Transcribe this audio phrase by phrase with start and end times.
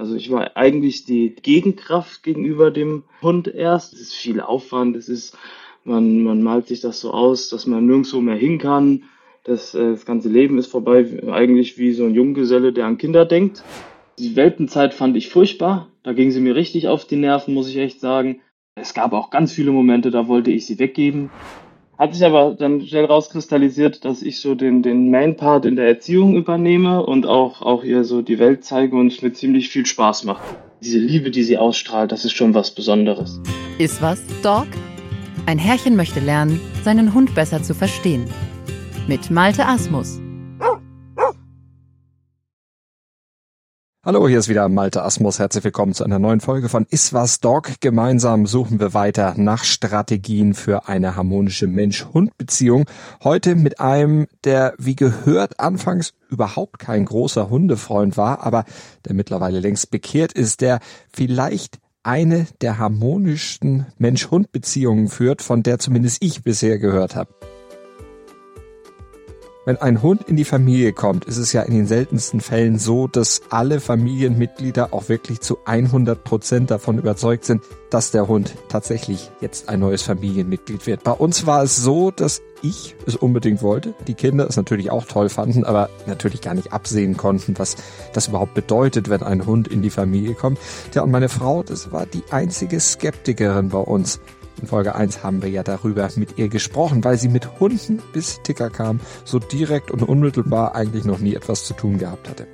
[0.00, 3.92] Also ich war eigentlich die Gegenkraft gegenüber dem Hund erst.
[3.92, 5.36] Es ist viel Aufwand, es ist,
[5.84, 9.02] man, man malt sich das so aus, dass man nirgendwo mehr hin kann.
[9.44, 13.26] Das, äh, das ganze Leben ist vorbei, eigentlich wie so ein Junggeselle, der an Kinder
[13.26, 13.62] denkt.
[14.18, 15.90] Die Welpenzeit fand ich furchtbar.
[16.02, 18.40] Da ging sie mir richtig auf die Nerven, muss ich echt sagen.
[18.76, 21.28] Es gab auch ganz viele Momente, da wollte ich sie weggeben.
[22.00, 26.34] Hat sich aber dann schnell rauskristallisiert, dass ich so den, den Main-Part in der Erziehung
[26.34, 30.24] übernehme und auch, auch ihr so die Welt zeige und es mir ziemlich viel Spaß
[30.24, 30.42] macht.
[30.82, 33.38] Diese Liebe, die sie ausstrahlt, das ist schon was Besonderes.
[33.76, 34.68] Ist was, Dog?
[35.44, 38.24] Ein Herrchen möchte lernen, seinen Hund besser zu verstehen.
[39.06, 40.22] Mit Malte Asmus.
[44.12, 45.38] Hallo, hier ist wieder Malte Asmus.
[45.38, 47.74] Herzlich willkommen zu einer neuen Folge von Iswas Dog.
[47.78, 52.86] Gemeinsam suchen wir weiter nach Strategien für eine harmonische Mensch-Hund-Beziehung.
[53.22, 58.64] Heute mit einem, der wie gehört anfangs überhaupt kein großer Hundefreund war, aber
[59.06, 60.80] der mittlerweile längst bekehrt ist, der
[61.12, 67.32] vielleicht eine der harmonischsten Mensch-Hund-Beziehungen führt, von der zumindest ich bisher gehört habe.
[69.70, 73.06] Wenn ein Hund in die Familie kommt, ist es ja in den seltensten Fällen so,
[73.06, 79.30] dass alle Familienmitglieder auch wirklich zu 100 Prozent davon überzeugt sind, dass der Hund tatsächlich
[79.40, 81.04] jetzt ein neues Familienmitglied wird.
[81.04, 85.04] Bei uns war es so, dass ich es unbedingt wollte, die Kinder es natürlich auch
[85.04, 87.76] toll fanden, aber natürlich gar nicht absehen konnten, was
[88.12, 90.58] das überhaupt bedeutet, wenn ein Hund in die Familie kommt.
[90.94, 94.18] Ja, und meine Frau, das war die einzige Skeptikerin bei uns.
[94.60, 98.42] In Folge 1 haben wir ja darüber mit ihr gesprochen, weil sie mit Hunden bis
[98.42, 102.46] Ticker kam, so direkt und unmittelbar eigentlich noch nie etwas zu tun gehabt hatte.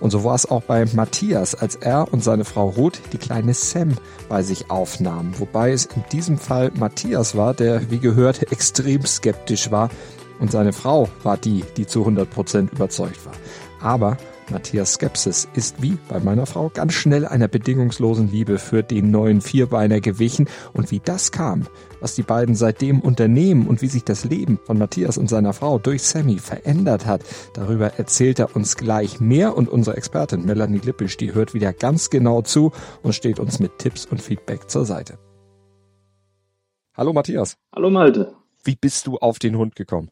[0.00, 3.54] Und so war es auch bei Matthias, als er und seine Frau Ruth die kleine
[3.54, 3.94] Sam
[4.28, 5.34] bei sich aufnahmen.
[5.38, 9.90] Wobei es in diesem Fall Matthias war, der, wie gehört, extrem skeptisch war.
[10.38, 13.32] Und seine Frau war die, die zu 100 Prozent überzeugt war.
[13.80, 14.18] Aber
[14.50, 19.40] Matthias Skepsis ist wie bei meiner Frau ganz schnell einer bedingungslosen Liebe für den neuen
[19.40, 21.66] Vierbeiner gewichen und wie das kam,
[22.00, 25.78] was die beiden seitdem unternehmen und wie sich das Leben von Matthias und seiner Frau
[25.78, 27.22] durch Sammy verändert hat,
[27.54, 32.10] darüber erzählt er uns gleich mehr und unsere Expertin Melanie Lippisch, die hört wieder ganz
[32.10, 35.18] genau zu und steht uns mit Tipps und Feedback zur Seite.
[36.96, 37.56] Hallo Matthias.
[37.74, 38.34] Hallo Malte.
[38.64, 40.10] Wie bist du auf den Hund gekommen?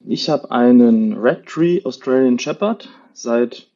[0.00, 3.70] Ich habe einen Red Tree Australian Shepherd seit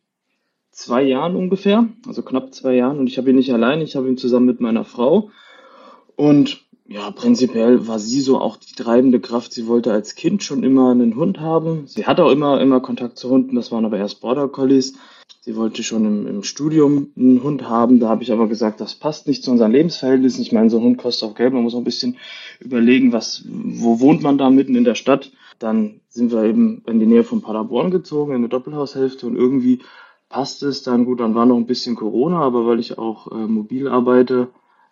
[0.71, 2.99] zwei Jahren ungefähr, also knapp zwei Jahren.
[2.99, 5.31] Und ich habe ihn nicht allein, ich habe ihn zusammen mit meiner Frau.
[6.17, 9.53] Und ja, prinzipiell war sie so auch die treibende Kraft.
[9.53, 11.87] Sie wollte als Kind schon immer einen Hund haben.
[11.87, 14.95] Sie hatte auch immer, immer Kontakt zu Hunden, das waren aber erst Border Collies.
[15.43, 18.01] Sie wollte schon im, im Studium einen Hund haben.
[18.01, 20.43] Da habe ich aber gesagt, das passt nicht zu unseren Lebensverhältnissen.
[20.43, 21.53] Ich meine, so ein Hund kostet auch Geld.
[21.53, 22.19] Man muss auch ein bisschen
[22.59, 25.31] überlegen, was, wo wohnt man da mitten in der Stadt.
[25.59, 29.81] Dann sind wir eben in die Nähe von Paderborn gezogen, in eine Doppelhaushälfte und irgendwie
[30.31, 33.35] passt es dann gut, dann war noch ein bisschen Corona, aber weil ich auch äh,
[33.35, 34.49] mobil arbeite,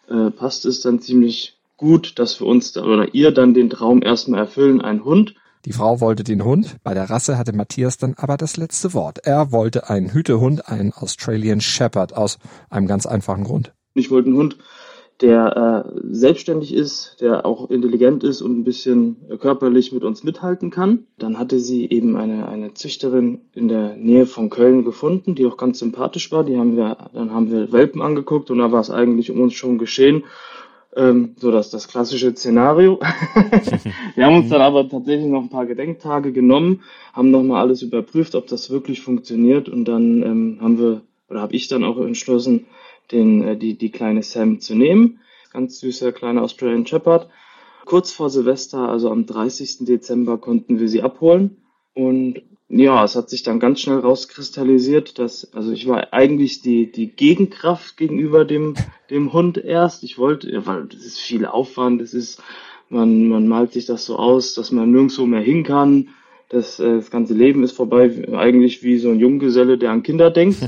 [0.09, 4.03] äh, passt es dann ziemlich gut, dass wir uns da, oder ihr dann den Traum
[4.03, 5.34] erstmal erfüllen, ein Hund.
[5.65, 9.19] Die Frau wollte den Hund, bei der Rasse hatte Matthias dann aber das letzte Wort.
[9.25, 12.38] Er wollte einen Hütehund, einen Australian Shepherd, aus
[12.69, 13.72] einem ganz einfachen Grund.
[13.94, 14.59] Ich wollte einen Hund,
[15.21, 20.71] der äh, selbstständig ist, der auch intelligent ist und ein bisschen körperlich mit uns mithalten
[20.71, 21.06] kann.
[21.19, 25.57] Dann hatte sie eben eine, eine Züchterin in der Nähe von Köln gefunden, die auch
[25.57, 26.45] ganz sympathisch war.
[26.45, 29.55] Die haben wir, dann haben wir Welpen angeguckt und da war es eigentlich um uns
[29.55, 30.23] schon geschehen.
[30.95, 33.01] Ähm, so das, das klassische Szenario.
[34.15, 38.37] wir haben uns dann aber tatsächlich noch ein paar Gedenktage genommen, haben nochmal alles überprüft,
[38.37, 42.67] ob das wirklich funktioniert und dann ähm, haben wir, oder habe ich dann auch entschlossen,
[43.11, 45.21] den, äh, die, die kleine Sam zu nehmen.
[45.53, 47.29] Ganz süßer kleiner Australian Shepherd.
[47.85, 49.87] Kurz vor Silvester, also am 30.
[49.87, 51.57] Dezember, konnten wir sie abholen.
[51.95, 56.93] Und ja, es hat sich dann ganz schnell rauskristallisiert, dass, also ich war eigentlich die,
[56.93, 58.75] die Gegenkraft gegenüber dem,
[59.09, 60.03] dem Hund erst.
[60.03, 62.43] Ich wollte, weil das ist viel Aufwand, es ist,
[62.91, 66.11] man, man malt sich das so aus, dass man nirgendwo mehr hin kann.
[66.48, 70.31] Das, äh, das ganze Leben ist vorbei, eigentlich wie so ein Junggeselle, der an Kinder
[70.31, 70.59] denkt.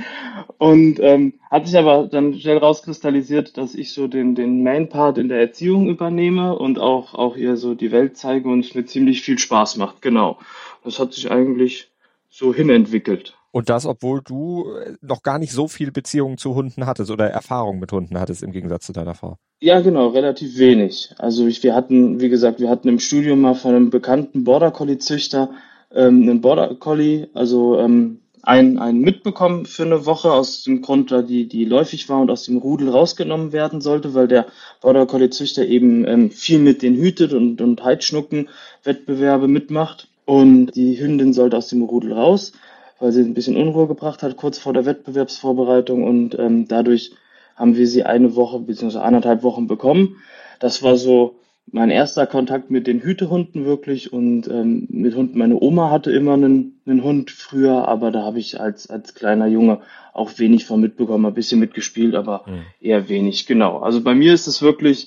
[0.58, 5.28] und ähm, hat sich aber dann schnell rauskristallisiert, dass ich so den, den Main-Part in
[5.28, 9.22] der Erziehung übernehme und auch, auch ihr so die Welt zeige und es mir ziemlich
[9.22, 10.02] viel Spaß macht.
[10.02, 10.38] Genau.
[10.84, 11.90] Das hat sich eigentlich
[12.28, 13.36] so hinentwickelt.
[13.52, 17.28] Und das, obwohl du äh, noch gar nicht so viele Beziehungen zu Hunden hattest oder
[17.28, 19.36] Erfahrungen mit Hunden hattest im Gegensatz zu deiner Frau.
[19.60, 21.14] Ja, genau, relativ wenig.
[21.18, 24.70] Also ich, wir hatten, wie gesagt, wir hatten im Studium mal von einem bekannten Border
[24.70, 25.50] Collie Züchter
[25.92, 31.10] ähm, einen Border Collie, also ähm, einen, einen mitbekommen für eine Woche aus dem Grund,
[31.10, 34.46] da die, die läufig war und aus dem Rudel rausgenommen werden sollte, weil der
[34.80, 38.48] Border Collie Züchter eben ähm, viel mit den hütet und, und Heidschnucken
[38.84, 40.08] Wettbewerbe mitmacht.
[40.24, 42.52] Und die Hündin sollte aus dem Rudel raus
[43.00, 47.12] weil sie ein bisschen Unruhe gebracht hat, kurz vor der Wettbewerbsvorbereitung und ähm, dadurch
[47.56, 48.98] haben wir sie eine Woche bzw.
[48.98, 50.16] anderthalb Wochen bekommen.
[50.60, 51.36] Das war so
[51.72, 55.38] mein erster Kontakt mit den Hütehunden wirklich und ähm, mit Hunden.
[55.38, 59.46] Meine Oma hatte immer einen, einen Hund früher, aber da habe ich als, als kleiner
[59.46, 59.80] Junge
[60.12, 62.62] auch wenig von mitbekommen, ein bisschen mitgespielt, aber mhm.
[62.80, 63.46] eher wenig.
[63.46, 63.78] Genau.
[63.78, 65.06] Also bei mir ist es wirklich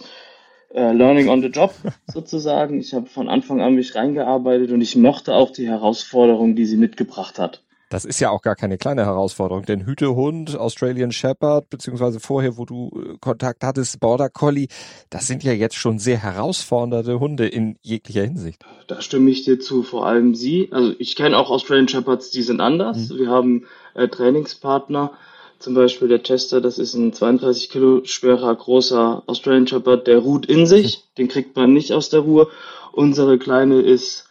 [0.74, 1.74] äh, Learning on the Job
[2.08, 2.80] sozusagen.
[2.80, 6.78] Ich habe von Anfang an mich reingearbeitet und ich mochte auch die Herausforderung, die sie
[6.78, 7.62] mitgebracht hat.
[7.94, 12.66] Das ist ja auch gar keine kleine Herausforderung, denn Hütehund, Australian Shepherd, beziehungsweise vorher, wo
[12.66, 14.68] du äh, Kontakt hattest, Border Collie,
[15.12, 18.66] das sind ja jetzt schon sehr herausfordernde Hunde in jeglicher Hinsicht.
[18.88, 20.70] Da stimme ich dir zu, vor allem sie.
[20.72, 23.10] Also ich kenne auch Australian Shepherds, die sind anders.
[23.10, 23.18] Mhm.
[23.20, 25.12] Wir haben äh, Trainingspartner,
[25.60, 30.48] zum Beispiel der Chester, das ist ein 32 Kilo schwerer, großer Australian Shepherd, der ruht
[30.48, 32.48] in sich, den kriegt man nicht aus der Ruhe.
[32.92, 34.28] Unsere Kleine ist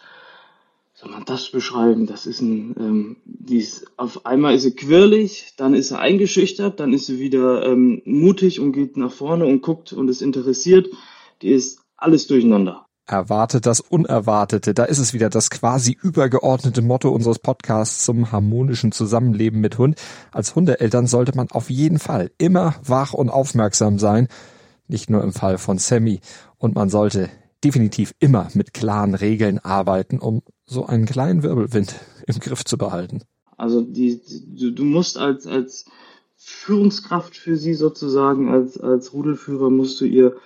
[1.03, 2.07] soll man das beschreiben?
[2.07, 6.79] Das ist ein, ähm, die ist, auf einmal ist sie quirlig, dann ist sie eingeschüchtert,
[6.79, 10.89] dann ist sie wieder ähm, mutig und geht nach vorne und guckt und ist interessiert.
[11.43, 12.87] Die ist alles durcheinander.
[13.05, 14.75] Erwartet das Unerwartete.
[14.75, 20.01] Da ist es wieder das quasi übergeordnete Motto unseres Podcasts zum harmonischen Zusammenleben mit Hund.
[20.31, 24.29] Als Hundeeltern sollte man auf jeden Fall immer wach und aufmerksam sein.
[24.87, 26.21] Nicht nur im Fall von Sammy.
[26.59, 27.29] Und man sollte
[27.65, 31.95] definitiv immer mit klaren Regeln arbeiten, um so einen kleinen Wirbelwind
[32.27, 33.23] im Griff zu behalten.
[33.57, 35.85] Also die, die, du musst als, als
[36.37, 40.37] Führungskraft für sie sozusagen, als, als Rudelführer musst du ihr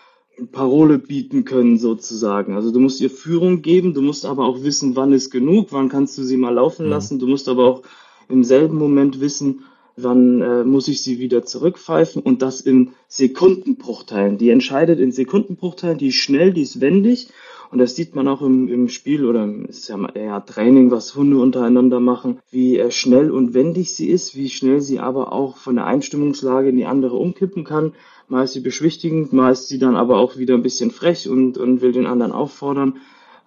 [0.52, 2.54] Parole bieten können sozusagen.
[2.54, 5.88] Also du musst ihr Führung geben, du musst aber auch wissen, wann ist genug, wann
[5.88, 6.92] kannst du sie mal laufen mhm.
[6.92, 7.18] lassen.
[7.18, 7.82] Du musst aber auch
[8.28, 9.64] im selben Moment wissen,
[9.96, 14.36] wann äh, muss ich sie wieder zurückpfeifen und das in Sekundenbruchteilen.
[14.36, 17.28] Die entscheidet in Sekundenbruchteilen, die ist schnell, die ist wendig
[17.70, 21.38] und das sieht man auch im, im Spiel oder ist ja eher Training, was Hunde
[21.38, 25.76] untereinander machen, wie äh, schnell und wendig sie ist, wie schnell sie aber auch von
[25.76, 27.92] der Einstimmungslage in die andere umkippen kann.
[28.28, 31.58] Mal ist sie beschwichtigend, mal ist sie dann aber auch wieder ein bisschen frech und,
[31.58, 32.98] und will den anderen auffordern.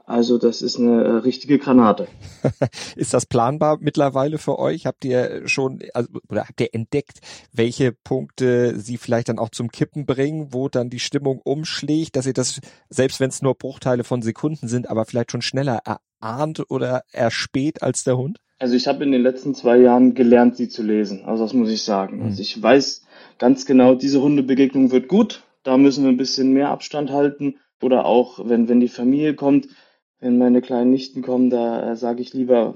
[0.09, 2.07] Also das ist eine äh, richtige Granate.
[2.95, 4.87] ist das planbar mittlerweile für euch?
[4.87, 7.19] Habt ihr schon also, oder habt ihr entdeckt,
[7.53, 12.25] welche Punkte sie vielleicht dann auch zum Kippen bringen, wo dann die Stimmung umschlägt, dass
[12.25, 12.59] ihr das,
[12.89, 17.83] selbst wenn es nur Bruchteile von Sekunden sind, aber vielleicht schon schneller erahnt oder erspäht
[17.83, 18.39] als der Hund?
[18.57, 21.23] Also ich habe in den letzten zwei Jahren gelernt, sie zu lesen.
[21.25, 22.17] Also das muss ich sagen.
[22.17, 22.23] Mhm.
[22.23, 23.03] Also ich weiß
[23.37, 25.43] ganz genau, diese Hundebegegnung wird gut.
[25.61, 27.57] Da müssen wir ein bisschen mehr Abstand halten.
[27.79, 29.67] Oder auch, wenn, wenn die Familie kommt,
[30.19, 32.75] wenn meine kleinen Nichten kommen, da äh, sage ich lieber,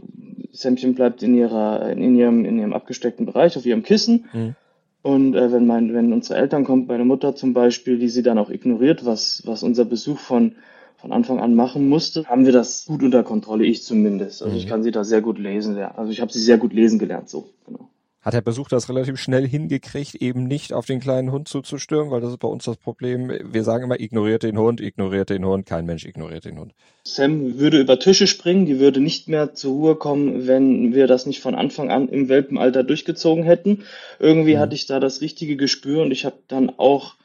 [0.51, 4.25] Sämchen bleibt in ihrer, in ihrem, in ihrem abgesteckten Bereich, auf ihrem Kissen.
[4.33, 4.55] Mhm.
[5.01, 8.37] Und äh, wenn mein, wenn unsere Eltern kommt, meine Mutter zum Beispiel, die sie dann
[8.37, 10.55] auch ignoriert, was, was unser Besuch von,
[10.95, 14.41] von Anfang an machen musste, haben wir das gut unter Kontrolle, ich zumindest.
[14.41, 14.59] Also mhm.
[14.59, 15.75] ich kann sie da sehr gut lesen.
[15.75, 15.95] Ja.
[15.95, 17.89] Also ich habe sie sehr gut lesen gelernt, so, genau
[18.23, 22.21] hat der Besuch das relativ schnell hingekriegt, eben nicht auf den kleinen Hund zuzustürmen, weil
[22.21, 23.31] das ist bei uns das Problem.
[23.43, 26.73] Wir sagen immer, ignoriert den Hund, ignoriert den Hund, kein Mensch ignoriert den Hund.
[27.03, 31.25] Sam würde über Tische springen, die würde nicht mehr zur Ruhe kommen, wenn wir das
[31.25, 33.83] nicht von Anfang an im Welpenalter durchgezogen hätten.
[34.19, 34.59] Irgendwie mhm.
[34.59, 37.15] hatte ich da das richtige Gespür und ich habe dann auch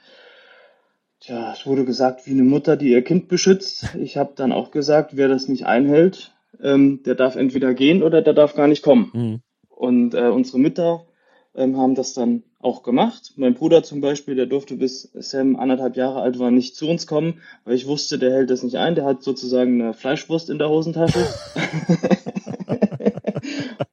[1.23, 3.94] ja, es wurde gesagt, wie eine Mutter, die ihr Kind beschützt.
[3.99, 8.23] Ich habe dann auch gesagt, wer das nicht einhält, ähm, der darf entweder gehen oder
[8.23, 9.11] der darf gar nicht kommen.
[9.12, 9.41] Mhm.
[9.79, 11.07] Und äh, unsere Mütter
[11.55, 13.35] ähm, haben das dann auch gemacht.
[13.37, 17.06] Mein Bruder zum Beispiel, der durfte bis Sam anderthalb Jahre alt war nicht zu uns
[17.06, 18.97] kommen, weil ich wusste, der hält das nicht ein.
[18.97, 21.25] Der hat sozusagen eine Fleischwurst in der Hosentasche.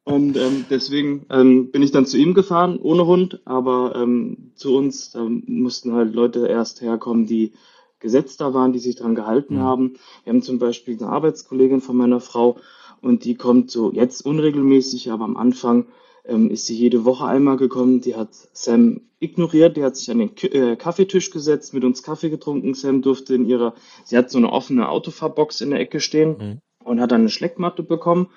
[0.06, 4.75] Und ähm, deswegen ähm, bin ich dann zu ihm gefahren, ohne Hund, aber ähm, zu
[4.75, 7.54] uns, da mussten halt Leute erst herkommen, die
[8.00, 9.62] gesetzt da waren, die sich dran gehalten mhm.
[9.62, 9.94] haben.
[10.24, 12.58] Wir haben zum Beispiel eine Arbeitskollegin von meiner Frau,
[13.05, 15.85] und die kommt so jetzt unregelmäßig, aber am Anfang
[16.25, 18.01] ähm, ist sie jede Woche einmal gekommen.
[18.01, 22.01] Die hat Sam ignoriert, die hat sich an den K äh, Kaffeetisch gesetzt, mit uns
[22.01, 22.74] Kaffee getrunken.
[22.74, 26.59] Sam durfte in ihrer, sie hat so eine offene Autofahrbox in der Ecke stehen mhm.
[26.83, 28.31] und hat dann eine Schleckmatte bekommen.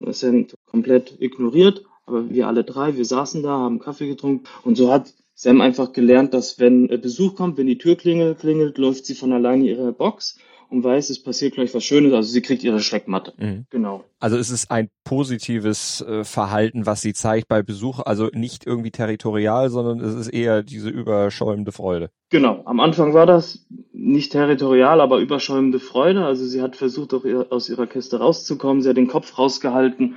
[0.00, 4.90] Sam komplett ignoriert, aber wir alle drei, wir saßen da, haben Kaffee getrunken und so
[4.90, 9.14] hat Sam einfach gelernt, dass wenn Besuch kommt, wenn die Tür klingelt, klingelt, läuft sie
[9.14, 10.38] von alleine ihre Box
[10.70, 12.12] und weiß, es passiert gleich was Schönes.
[12.12, 13.34] Also sie kriegt ihre Schreckmatte.
[13.36, 13.66] Mhm.
[13.70, 14.04] Genau.
[14.18, 18.00] Also es ist ein positives äh, Verhalten, was sie zeigt bei Besuch.
[18.00, 22.10] Also nicht irgendwie territorial, sondern es ist eher diese überschäumende Freude.
[22.30, 22.62] Genau.
[22.64, 26.24] Am Anfang war das nicht territorial, aber überschäumende Freude.
[26.24, 28.82] Also sie hat versucht, auch aus ihrer Kiste rauszukommen.
[28.82, 30.16] Sie hat den Kopf rausgehalten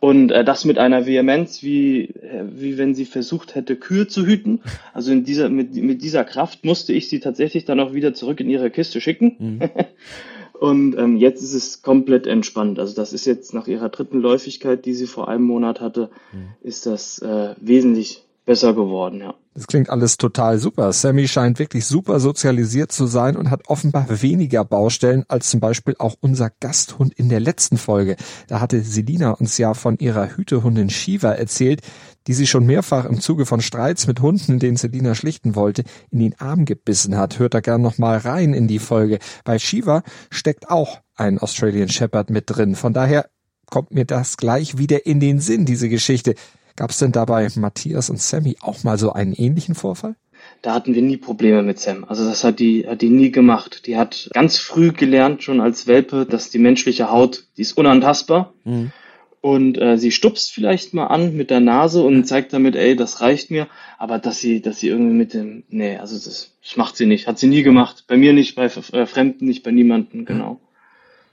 [0.00, 4.26] und äh, das mit einer Vehemenz, wie, äh, wie wenn sie versucht hätte, Kühe zu
[4.26, 4.60] hüten.
[4.92, 8.40] Also in dieser, mit, mit dieser Kraft musste ich sie tatsächlich dann auch wieder zurück
[8.40, 9.36] in ihre Kiste schicken.
[9.38, 9.60] Mhm.
[10.60, 12.80] Und ähm, jetzt ist es komplett entspannt.
[12.80, 16.48] Also das ist jetzt nach ihrer dritten Läufigkeit, die sie vor einem Monat hatte, mhm.
[16.62, 19.34] ist das äh, wesentlich besser geworden, ja.
[19.58, 20.92] Das klingt alles total super.
[20.92, 25.96] Sammy scheint wirklich super sozialisiert zu sein und hat offenbar weniger Baustellen als zum Beispiel
[25.98, 28.14] auch unser Gasthund in der letzten Folge.
[28.46, 31.80] Da hatte Selina uns ja von ihrer Hütehundin Shiva erzählt,
[32.28, 36.20] die sie schon mehrfach im Zuge von Streits mit Hunden, den Selina schlichten wollte, in
[36.20, 37.40] den Arm gebissen hat.
[37.40, 39.18] Hört da gern noch mal rein in die Folge.
[39.42, 42.76] Bei Shiva steckt auch ein Australian Shepherd mit drin.
[42.76, 43.28] Von daher
[43.66, 46.36] kommt mir das gleich wieder in den Sinn, diese Geschichte.
[46.78, 50.14] Gab es denn dabei Matthias und Sammy auch mal so einen ähnlichen Vorfall?
[50.62, 52.04] Da hatten wir nie Probleme mit Sam.
[52.04, 53.88] Also das hat die, hat die nie gemacht.
[53.88, 58.52] Die hat ganz früh gelernt, schon als Welpe, dass die menschliche Haut, die ist unantastbar.
[58.62, 58.92] Mhm.
[59.40, 63.20] Und äh, sie stupst vielleicht mal an mit der Nase und zeigt damit, ey, das
[63.20, 63.66] reicht mir.
[63.98, 67.26] Aber dass sie, dass sie irgendwie mit dem, nee, also das, das macht sie nicht.
[67.26, 68.04] Hat sie nie gemacht.
[68.06, 70.60] Bei mir nicht, bei äh, Fremden nicht, bei niemanden, genau.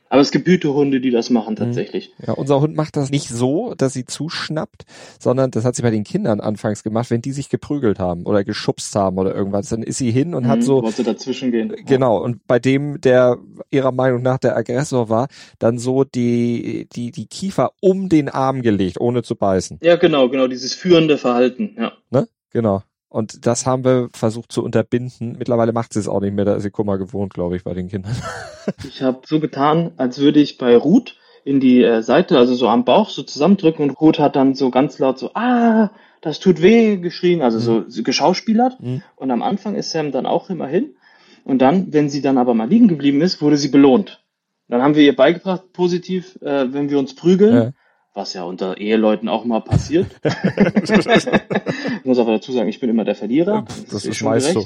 [0.10, 1.58] Aber es gibt Hütehunde, die das machen mhm.
[1.58, 2.14] tatsächlich.
[2.26, 4.86] Ja, unser Hund macht das nicht so, dass sie zuschnappt,
[5.20, 8.44] sondern das hat sie bei den Kindern anfangs gemacht, wenn die sich geprügelt haben oder
[8.44, 11.76] geschubst haben oder irgendwas, dann ist sie hin und mhm, hat so wollte dazwischen gehen.
[11.86, 13.38] Genau, und bei dem, der
[13.72, 15.28] ihrer Meinung nach der Aggressor war,
[15.60, 19.80] dann so die die die Kiefer um den Arm gelegt, ohne zu beißen.
[19.82, 21.94] Ja, genau, genau, dieses führende Verhalten, ja.
[22.12, 22.28] Ne?
[22.52, 22.84] Genau.
[23.10, 25.36] Und das haben wir versucht zu unterbinden.
[25.38, 27.74] Mittlerweile macht sie es auch nicht mehr, da ist sie Kummer gewohnt, glaube ich, bei
[27.74, 28.16] den Kindern.
[28.88, 32.68] ich habe so getan, als würde ich bei Ruth in die äh, Seite, also so
[32.68, 36.62] am Bauch, so zusammendrücken und Ruth hat dann so ganz laut so, ah, das tut
[36.62, 37.90] weh, geschrien, also so, mhm.
[37.90, 38.82] so geschauspielert.
[38.82, 39.04] Mhm.
[39.16, 40.96] Und am Anfang ist Sam dann auch immer hin.
[41.44, 44.24] Und dann, wenn sie dann aber mal liegen geblieben ist, wurde sie belohnt.
[44.68, 47.72] Dann haben wir ihr beigebracht, positiv, äh, wenn wir uns prügeln, ja
[48.16, 50.08] was ja unter Eheleuten auch mal passiert.
[50.24, 53.66] ich muss aber dazu sagen, ich bin immer der Verlierer.
[53.68, 54.66] Das, das ist weißt so.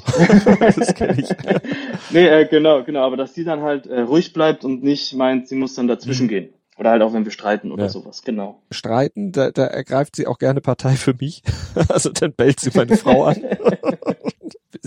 [0.60, 1.28] das kenne ich.
[2.10, 5.48] nee, äh, genau, genau, aber dass die dann halt äh, ruhig bleibt und nicht meint,
[5.48, 6.30] sie muss dann dazwischen mhm.
[6.30, 6.48] gehen.
[6.78, 7.88] Oder halt auch, wenn wir streiten oder ja.
[7.88, 8.62] sowas, genau.
[8.70, 11.42] Streiten, da, da ergreift sie auch gerne Partei für mich.
[11.88, 13.42] also dann bellt sie meine Frau an.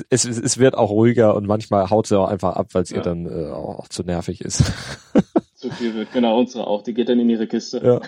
[0.09, 2.97] es, es wird auch ruhiger und manchmal haut sie auch einfach ab, weil es ja.
[2.97, 4.63] ihr dann äh, auch zu nervig ist
[5.63, 6.11] zu viel wird.
[6.11, 6.83] Genau, unsere auch.
[6.83, 7.81] Die geht dann in ihre Kiste.
[7.83, 8.01] Ja,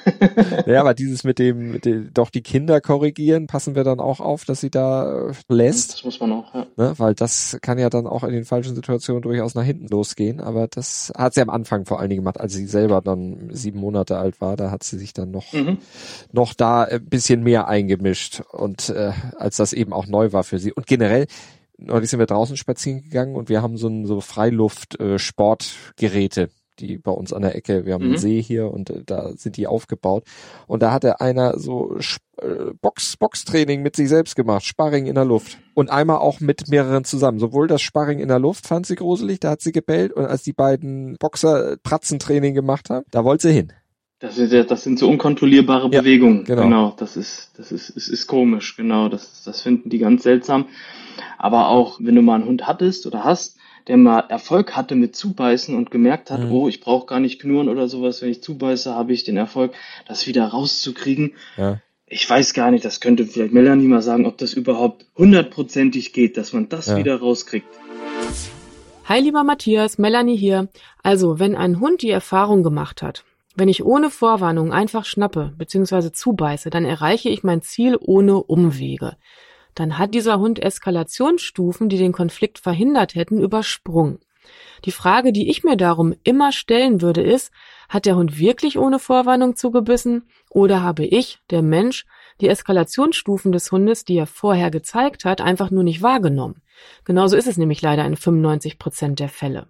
[0.65, 4.19] ja aber dieses mit dem, mit dem, doch die Kinder korrigieren, passen wir dann auch
[4.19, 5.93] auf, dass sie da äh, lässt.
[5.93, 6.67] Das muss man auch, ja.
[6.75, 6.93] Ne?
[6.97, 10.41] Weil das kann ja dann auch in den falschen Situationen durchaus nach hinten losgehen.
[10.41, 13.79] Aber das hat sie am Anfang vor allen Dingen gemacht, als sie selber dann sieben
[13.79, 14.57] Monate alt war.
[14.57, 15.77] Da hat sie sich dann noch, mhm.
[16.33, 20.59] noch da ein bisschen mehr eingemischt und äh, als das eben auch neu war für
[20.59, 20.73] sie.
[20.73, 21.27] Und generell,
[21.77, 26.41] neulich sind wir draußen spazieren gegangen und wir haben so ein so Freiluft-Sportgeräte.
[26.41, 28.11] Äh, die bei uns an der Ecke, wir haben mhm.
[28.11, 30.23] einen See hier und äh, da sind die aufgebaut.
[30.67, 31.97] Und da hatte einer so
[32.41, 35.57] äh, Box, Boxtraining mit sich selbst gemacht, Sparring in der Luft.
[35.73, 37.39] Und einmal auch mit mehreren zusammen.
[37.39, 40.13] Sowohl das Sparring in der Luft fand sie gruselig, da hat sie gebellt.
[40.13, 43.73] Und als die beiden Boxer Pratzentraining gemacht haben, da wollte sie hin.
[44.19, 46.45] Das sind, das sind so unkontrollierbare ja, Bewegungen.
[46.45, 46.63] Genau.
[46.63, 46.93] genau.
[46.97, 48.75] Das ist, das ist, es ist komisch.
[48.77, 49.09] Genau.
[49.09, 50.67] Das, das finden die ganz seltsam.
[51.37, 53.54] Aber auch, wenn du mal einen Hund hattest oder hast,
[53.87, 56.51] der mal Erfolg hatte mit Zubeißen und gemerkt hat, mhm.
[56.51, 59.73] oh, ich brauche gar nicht knurren oder sowas, wenn ich zubeiße, habe ich den Erfolg,
[60.07, 61.33] das wieder rauszukriegen.
[61.57, 61.79] Ja.
[62.07, 66.37] Ich weiß gar nicht, das könnte vielleicht Melanie mal sagen, ob das überhaupt hundertprozentig geht,
[66.37, 66.97] dass man das ja.
[66.97, 67.67] wieder rauskriegt.
[69.05, 70.67] Hi lieber Matthias, Melanie hier.
[71.03, 73.23] Also, wenn ein Hund die Erfahrung gemacht hat,
[73.55, 76.11] wenn ich ohne Vorwarnung einfach schnappe bzw.
[76.11, 79.15] zubeiße, dann erreiche ich mein Ziel ohne Umwege
[79.75, 84.19] dann hat dieser Hund Eskalationsstufen, die den Konflikt verhindert hätten, übersprungen.
[84.85, 87.51] Die Frage, die ich mir darum immer stellen würde, ist,
[87.89, 92.05] hat der Hund wirklich ohne Vorwarnung zugebissen oder habe ich, der Mensch,
[92.41, 96.61] die Eskalationsstufen des Hundes, die er vorher gezeigt hat, einfach nur nicht wahrgenommen?
[97.03, 99.67] Genauso ist es nämlich leider in 95 Prozent der Fälle.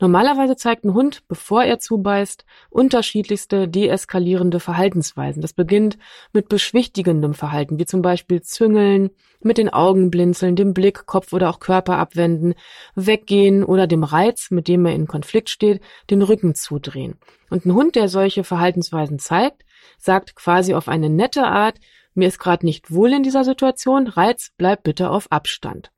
[0.00, 5.42] Normalerweise zeigt ein Hund, bevor er zubeißt, unterschiedlichste deeskalierende Verhaltensweisen.
[5.42, 5.98] Das beginnt
[6.32, 11.50] mit beschwichtigendem Verhalten, wie zum Beispiel Züngeln, mit den Augen blinzeln, dem Blick, Kopf oder
[11.50, 12.54] auch Körper abwenden,
[12.94, 17.18] weggehen oder dem Reiz, mit dem er in Konflikt steht, den Rücken zudrehen.
[17.50, 19.64] Und ein Hund, der solche Verhaltensweisen zeigt,
[19.96, 21.78] sagt quasi auf eine nette Art,
[22.14, 25.92] mir ist gerade nicht wohl in dieser Situation, Reiz, bleib bitte auf Abstand.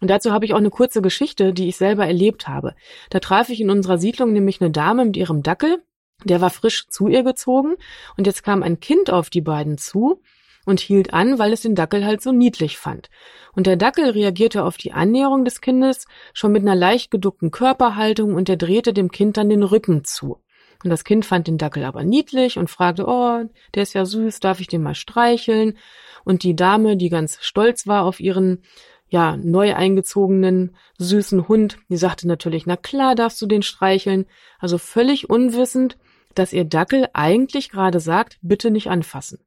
[0.00, 2.74] Und dazu habe ich auch eine kurze Geschichte, die ich selber erlebt habe.
[3.10, 5.82] Da traf ich in unserer Siedlung nämlich eine Dame mit ihrem Dackel,
[6.24, 7.74] der war frisch zu ihr gezogen
[8.16, 10.22] und jetzt kam ein Kind auf die beiden zu
[10.64, 13.08] und hielt an, weil es den Dackel halt so niedlich fand.
[13.54, 18.34] Und der Dackel reagierte auf die Annäherung des Kindes schon mit einer leicht geduckten Körperhaltung
[18.34, 20.42] und er drehte dem Kind dann den Rücken zu.
[20.84, 24.40] Und das Kind fand den Dackel aber niedlich und fragte, oh, der ist ja süß,
[24.40, 25.78] darf ich den mal streicheln?
[26.24, 28.62] Und die Dame, die ganz stolz war auf ihren
[29.08, 31.78] ja, neu eingezogenen süßen Hund.
[31.88, 34.26] Die sagte natürlich, na klar darfst du den streicheln.
[34.58, 35.96] Also völlig unwissend,
[36.34, 39.38] dass ihr Dackel eigentlich gerade sagt, bitte nicht anfassen.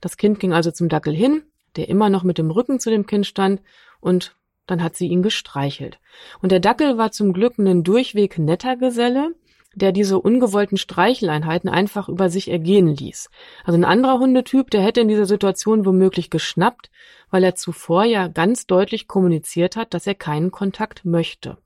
[0.00, 1.44] Das Kind ging also zum Dackel hin,
[1.76, 3.62] der immer noch mit dem Rücken zu dem Kind stand
[4.00, 5.98] und dann hat sie ihn gestreichelt.
[6.40, 9.34] Und der Dackel war zum Glück ein durchweg netter Geselle,
[9.76, 13.30] der diese ungewollten Streicheleinheiten einfach über sich ergehen ließ.
[13.64, 16.90] Also ein anderer Hundetyp, der hätte in dieser Situation womöglich geschnappt,
[17.30, 21.58] weil er zuvor ja ganz deutlich kommuniziert hat, dass er keinen Kontakt möchte.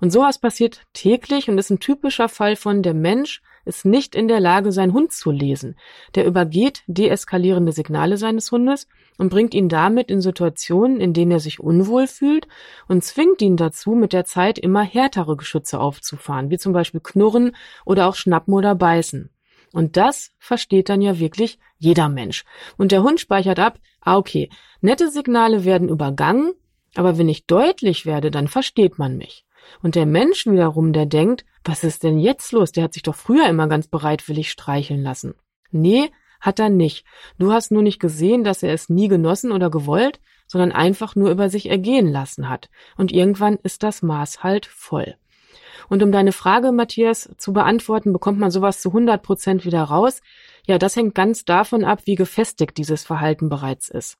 [0.00, 4.28] Und sowas passiert täglich und ist ein typischer Fall von der Mensch ist nicht in
[4.28, 5.76] der Lage, seinen Hund zu lesen.
[6.14, 8.86] Der übergeht deeskalierende Signale seines Hundes
[9.18, 12.46] und bringt ihn damit in Situationen, in denen er sich unwohl fühlt
[12.88, 17.56] und zwingt ihn dazu, mit der Zeit immer härtere Geschütze aufzufahren, wie zum Beispiel Knurren
[17.84, 19.30] oder auch Schnappen oder Beißen.
[19.72, 22.44] Und das versteht dann ja wirklich jeder Mensch.
[22.76, 24.48] Und der Hund speichert ab, ah okay,
[24.80, 26.52] nette Signale werden übergangen,
[26.94, 29.44] aber wenn ich deutlich werde, dann versteht man mich.
[29.82, 32.72] Und der Mensch wiederum, der denkt, was ist denn jetzt los?
[32.72, 35.34] Der hat sich doch früher immer ganz bereitwillig streicheln lassen.
[35.70, 37.04] Nee, hat er nicht.
[37.38, 41.30] Du hast nur nicht gesehen, dass er es nie genossen oder gewollt, sondern einfach nur
[41.30, 42.68] über sich ergehen lassen hat.
[42.96, 45.16] Und irgendwann ist das Maß halt voll.
[45.88, 50.20] Und um deine Frage, Matthias, zu beantworten, bekommt man sowas zu 100 Prozent wieder raus?
[50.66, 54.18] Ja, das hängt ganz davon ab, wie gefestigt dieses Verhalten bereits ist.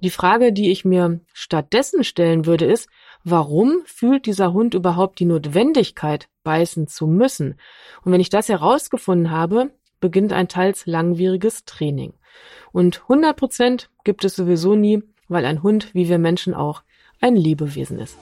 [0.00, 2.88] Die Frage, die ich mir stattdessen stellen würde, ist,
[3.26, 7.56] warum fühlt dieser Hund überhaupt die Notwendigkeit, beißen zu müssen?
[8.04, 12.14] Und wenn ich das herausgefunden habe, beginnt ein teils langwieriges Training.
[12.72, 16.82] Und 100 Prozent gibt es sowieso nie, weil ein Hund, wie wir Menschen auch,
[17.20, 18.16] ein Lebewesen ist.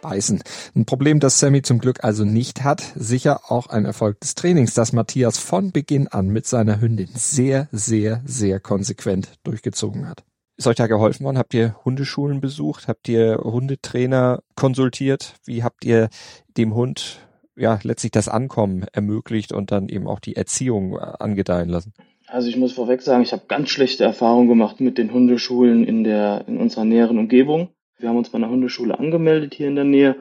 [0.00, 0.42] Beißen.
[0.76, 2.92] Ein Problem, das Sammy zum Glück also nicht hat.
[2.94, 7.68] Sicher auch ein Erfolg des Trainings, das Matthias von Beginn an mit seiner Hündin sehr,
[7.72, 10.22] sehr, sehr konsequent durchgezogen hat.
[10.58, 11.36] Ist euch da geholfen worden?
[11.36, 12.88] Habt ihr Hundeschulen besucht?
[12.88, 15.34] Habt ihr Hundetrainer konsultiert?
[15.44, 16.08] Wie habt ihr
[16.56, 17.18] dem Hund
[17.56, 21.92] ja letztlich das Ankommen ermöglicht und dann eben auch die Erziehung äh, angedeihen lassen?
[22.26, 26.04] Also ich muss vorweg sagen, ich habe ganz schlechte Erfahrungen gemacht mit den Hundeschulen in
[26.04, 27.68] der in unserer näheren Umgebung.
[27.98, 30.16] Wir haben uns bei einer Hundeschule angemeldet hier in der Nähe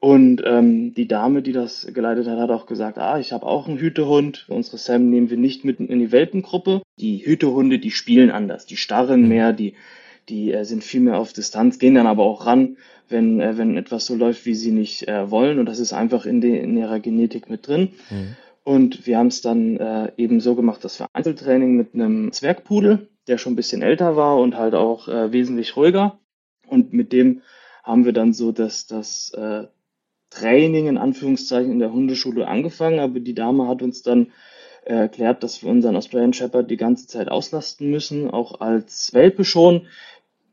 [0.00, 3.66] und ähm, die Dame, die das geleitet hat, hat auch gesagt, ah, ich habe auch
[3.66, 4.46] einen Hütehund.
[4.48, 6.82] Unsere Sam nehmen wir nicht mit in die Welpengruppe.
[7.00, 9.28] Die Hütehunde, die spielen anders, die starren mhm.
[9.28, 9.74] mehr, die,
[10.28, 12.76] die äh, sind viel mehr auf Distanz, gehen dann aber auch ran,
[13.08, 15.58] wenn, äh, wenn etwas so läuft, wie sie nicht äh, wollen.
[15.58, 17.90] Und das ist einfach in, de, in ihrer Genetik mit drin.
[18.10, 18.36] Mhm.
[18.62, 23.08] Und wir haben es dann äh, eben so gemacht, dass wir Einzeltraining mit einem Zwergpudel,
[23.26, 26.18] der schon ein bisschen älter war und halt auch äh, wesentlich ruhiger.
[26.66, 27.40] Und mit dem
[27.82, 29.64] haben wir dann so das, das äh,
[30.30, 34.28] Training in Anführungszeichen in der Hundeschule angefangen, aber die Dame hat uns dann
[34.84, 39.44] äh, erklärt, dass wir unseren Australian Shepherd die ganze Zeit auslasten müssen, auch als Welpe
[39.44, 39.86] schon.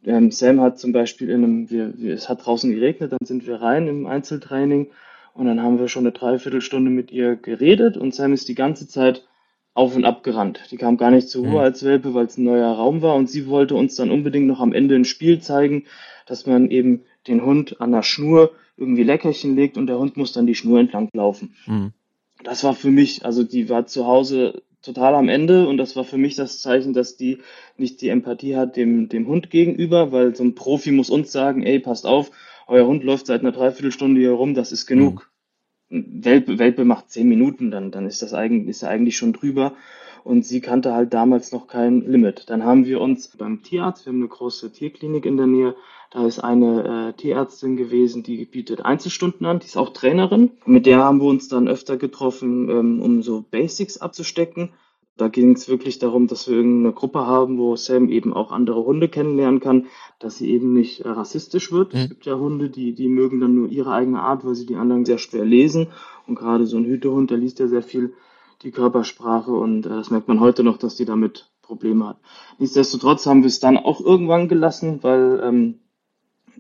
[0.06, 3.48] Ähm, Sam hat zum Beispiel in einem, wir, wir, es hat draußen geregnet, dann sind
[3.48, 4.92] wir rein im Einzeltraining
[5.34, 8.88] und dann haben wir schon eine Dreiviertelstunde mit ihr geredet und Sam ist die ganze
[8.88, 9.26] Zeit
[9.74, 10.62] auf und ab gerannt.
[10.72, 11.58] Die kam gar nicht zur Ruhe mhm.
[11.58, 14.62] als Welpe, weil es ein neuer Raum war und sie wollte uns dann unbedingt noch
[14.62, 15.84] am Ende ein Spiel zeigen,
[16.26, 20.34] dass man eben den Hund an der Schnur irgendwie Leckerchen legt und der Hund muss
[20.34, 21.56] dann die Schnur entlang laufen.
[21.66, 21.94] Mhm.
[22.44, 26.04] Das war für mich, also die war zu Hause total am Ende und das war
[26.04, 27.40] für mich das Zeichen, dass die
[27.78, 31.64] nicht die Empathie hat dem, dem Hund gegenüber, weil so ein Profi muss uns sagen,
[31.64, 32.32] ey, passt auf,
[32.68, 35.32] euer Hund läuft seit einer Dreiviertelstunde hier rum, das ist genug.
[35.90, 36.24] Mhm.
[36.24, 39.76] Welpe, Welpe macht zehn Minuten, dann, dann ist das eigentlich, ist er eigentlich schon drüber
[40.26, 42.50] und sie kannte halt damals noch kein Limit.
[42.50, 45.76] Dann haben wir uns beim Tierarzt, wir haben eine große Tierklinik in der Nähe,
[46.10, 50.52] da ist eine äh, Tierärztin gewesen, die bietet Einzelstunden an, die ist auch Trainerin.
[50.66, 54.72] Mit der haben wir uns dann öfter getroffen, ähm, um so Basics abzustecken.
[55.16, 58.84] Da ging es wirklich darum, dass wir irgendeine Gruppe haben, wo Sam eben auch andere
[58.84, 59.86] Hunde kennenlernen kann,
[60.20, 61.94] dass sie eben nicht äh, rassistisch wird.
[61.94, 62.00] Mhm.
[62.00, 64.76] Es gibt ja Hunde, die, die mögen dann nur ihre eigene Art, weil sie die
[64.76, 65.90] anderen sehr schwer lesen.
[66.26, 68.14] Und gerade so ein Hütehund, der liest ja sehr viel
[68.66, 72.18] die Körpersprache und äh, das merkt man heute noch, dass die damit Probleme hat.
[72.60, 75.80] Nichtsdestotrotz haben wir es dann auch irgendwann gelassen, weil ähm,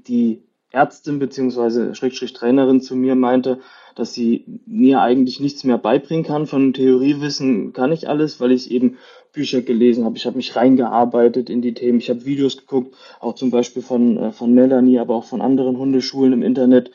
[0.08, 1.94] die Ärztin bzw.
[2.34, 3.60] Trainerin zu mir meinte,
[3.96, 6.48] dass sie mir eigentlich nichts mehr beibringen kann.
[6.48, 8.98] Von Theoriewissen kann ich alles, weil ich eben
[9.32, 10.18] Bücher gelesen habe.
[10.18, 12.00] Ich habe mich reingearbeitet in die Themen.
[12.00, 15.78] Ich habe Videos geguckt, auch zum Beispiel von, äh, von Melanie, aber auch von anderen
[15.78, 16.92] Hundeschulen im Internet.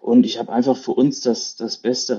[0.00, 2.18] Und ich habe einfach für uns das, das Beste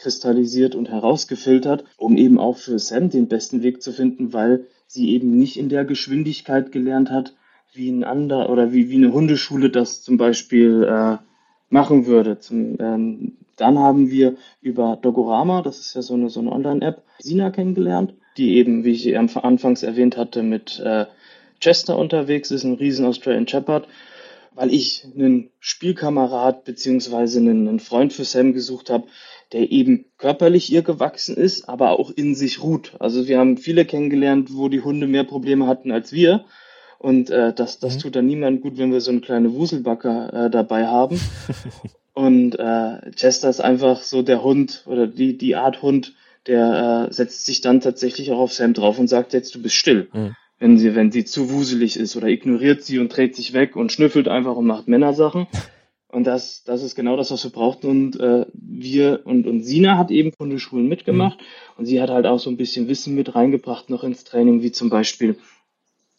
[0.00, 5.10] rauskristallisiert und herausgefiltert, um eben auch für Sam den besten Weg zu finden, weil sie
[5.10, 7.34] eben nicht in der Geschwindigkeit gelernt hat,
[7.72, 11.18] wie ein anderer oder wie, wie eine Hundeschule das zum Beispiel äh,
[11.68, 12.38] machen würde.
[12.38, 17.02] Zum, ähm, dann haben wir über Dogorama, das ist ja so eine, so eine Online-App,
[17.18, 21.06] Sina kennengelernt, die eben, wie ich anfangs erwähnt hatte, mit äh,
[21.60, 23.86] Chester unterwegs ist, ein riesen Australian Shepherd,
[24.54, 29.06] weil ich einen Spielkamerad beziehungsweise einen, einen Freund für Sam gesucht habe,
[29.52, 32.94] der eben körperlich ihr gewachsen ist, aber auch in sich ruht.
[32.98, 36.44] Also wir haben viele kennengelernt, wo die Hunde mehr Probleme hatten als wir.
[36.98, 37.98] Und äh, das, das mhm.
[38.00, 41.18] tut dann niemand gut, wenn wir so eine kleine Wuselbacker äh, dabei haben.
[42.12, 46.14] Und äh, Chester ist einfach so der Hund oder die, die Art Hund,
[46.46, 49.76] der äh, setzt sich dann tatsächlich auch auf Sam drauf und sagt jetzt, du bist
[49.76, 50.08] still.
[50.12, 50.36] Mhm.
[50.58, 53.92] Wenn sie, wenn sie zu wuselig ist oder ignoriert sie und dreht sich weg und
[53.92, 55.46] schnüffelt einfach und macht Männersachen.
[56.12, 57.88] Und das, das ist genau das, was wir brauchten.
[57.88, 61.44] Und äh, wir und, und Sina hat eben Hundeschulen mitgemacht mhm.
[61.78, 64.72] und sie hat halt auch so ein bisschen Wissen mit reingebracht noch ins Training, wie
[64.72, 65.36] zum Beispiel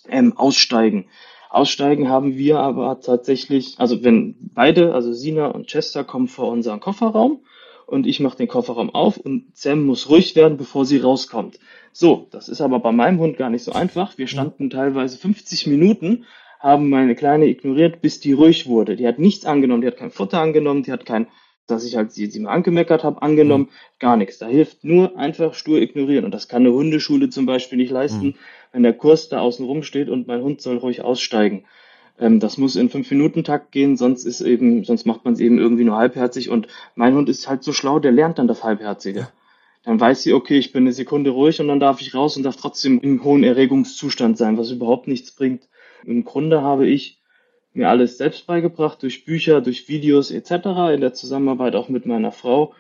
[0.08, 1.06] ähm, Aussteigen.
[1.50, 6.80] Aussteigen haben wir aber tatsächlich, also wenn beide, also Sina und Chester kommen vor unseren
[6.80, 7.44] Kofferraum
[7.86, 11.60] und ich mache den Kofferraum auf und Sam muss ruhig werden, bevor sie rauskommt.
[11.92, 14.18] So, das ist aber bei meinem Hund gar nicht so einfach.
[14.18, 16.24] Wir standen teilweise 50 Minuten,
[16.62, 18.96] haben meine Kleine ignoriert, bis die ruhig wurde.
[18.96, 21.28] Die hat nichts angenommen, die hat kein Futter angenommen, die hat kein,
[21.66, 24.00] dass ich halt sie, sie mal angemeckert habe, angenommen, mhm.
[24.00, 24.38] gar nichts.
[24.38, 26.24] Da hilft nur einfach stur ignorieren.
[26.24, 28.36] Und das kann eine Hundeschule zum Beispiel nicht leisten, mhm.
[28.72, 31.64] wenn der Kurs da außen rum steht und mein Hund soll ruhig aussteigen.
[32.20, 35.40] Ähm, das muss in fünf Minuten Takt gehen, sonst ist eben, sonst macht man es
[35.40, 36.52] eben irgendwie nur halbherzig.
[36.52, 39.30] Und mein Hund ist halt so schlau, der lernt dann das Halbherzige.
[39.84, 42.44] Dann weiß sie, okay, ich bin eine Sekunde ruhig und dann darf ich raus und
[42.44, 45.68] darf trotzdem im hohen Erregungszustand sein, was überhaupt nichts bringt.
[46.06, 47.22] Im Grunde habe ich
[47.74, 50.52] mir alles selbst beigebracht, durch Bücher, durch Videos etc.,
[50.94, 52.74] in der Zusammenarbeit auch mit meiner Frau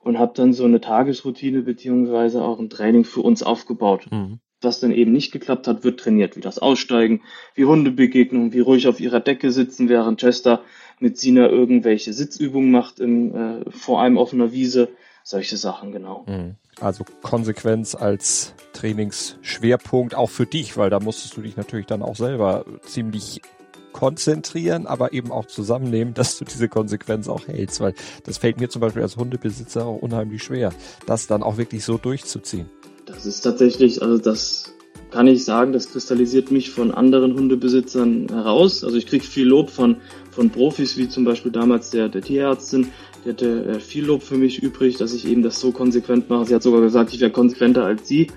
[0.00, 4.06] und habe dann so eine Tagesroutine beziehungsweise auch ein Training für uns aufgebaut.
[4.10, 7.22] Mhm was dann eben nicht geklappt hat, wird trainiert, wie das Aussteigen,
[7.54, 10.62] wie Hundebegegnungen, wie ruhig auf ihrer Decke sitzen, während Chester
[10.98, 14.88] mit Sina irgendwelche Sitzübungen macht im, äh, vor einem offener Wiese,
[15.28, 16.24] solche Sachen, genau.
[16.26, 16.54] Mhm.
[16.80, 22.16] Also Konsequenz als Trainingsschwerpunkt auch für dich, weil da musstest du dich natürlich dann auch
[22.16, 23.42] selber ziemlich
[23.92, 28.70] konzentrieren, aber eben auch zusammennehmen, dass du diese Konsequenz auch hältst, weil das fällt mir
[28.70, 30.72] zum Beispiel als Hundebesitzer auch unheimlich schwer,
[31.04, 32.70] das dann auch wirklich so durchzuziehen.
[33.04, 34.72] Das ist tatsächlich, also das
[35.10, 38.84] kann ich sagen, das kristallisiert mich von anderen Hundebesitzern heraus.
[38.84, 39.96] Also ich kriege viel Lob von,
[40.30, 42.92] von Profis, wie zum Beispiel damals der, der Tierärztin,
[43.28, 46.46] die hatte äh, viel Lob für mich übrig, dass ich eben das so konsequent mache.
[46.46, 48.28] Sie hat sogar gesagt, ich wäre konsequenter als sie.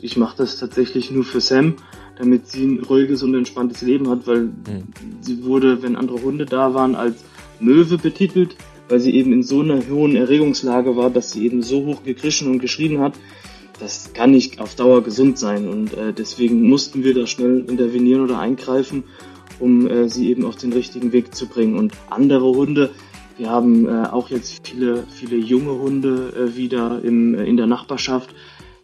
[0.00, 1.76] Ich mache das tatsächlich nur für Sam,
[2.18, 4.88] damit sie ein ruhiges und entspanntes Leben hat, weil mhm.
[5.20, 7.22] sie wurde, wenn andere Hunde da waren, als
[7.60, 8.56] Möwe betitelt,
[8.88, 12.50] weil sie eben in so einer hohen Erregungslage war, dass sie eben so hoch gekrischen
[12.50, 13.14] und geschrien hat,
[13.78, 18.22] das kann nicht auf Dauer gesund sein und äh, deswegen mussten wir da schnell intervenieren
[18.22, 19.04] oder eingreifen,
[19.60, 21.78] um äh, sie eben auf den richtigen Weg zu bringen.
[21.78, 22.90] Und andere Hunde,
[23.36, 27.66] wir haben äh, auch jetzt viele, viele junge Hunde äh, wieder im, äh, in der
[27.66, 28.30] Nachbarschaft.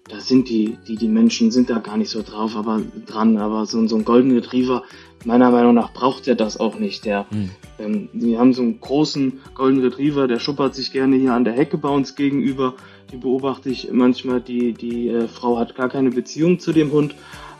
[0.09, 3.37] Da sind die, die, die Menschen sind da gar nicht so drauf, aber dran.
[3.39, 4.85] Aber so, so ein Golden Retriever,
[5.25, 7.05] meiner Meinung nach braucht er das auch nicht.
[7.05, 7.51] Der, mhm.
[7.79, 11.55] ähm, die haben so einen großen Golden Retriever, der schuppert sich gerne hier an der
[11.55, 12.75] Hecke bei uns gegenüber
[13.13, 17.15] die beobachte ich manchmal, die, die äh, Frau hat gar keine Beziehung zu dem Hund,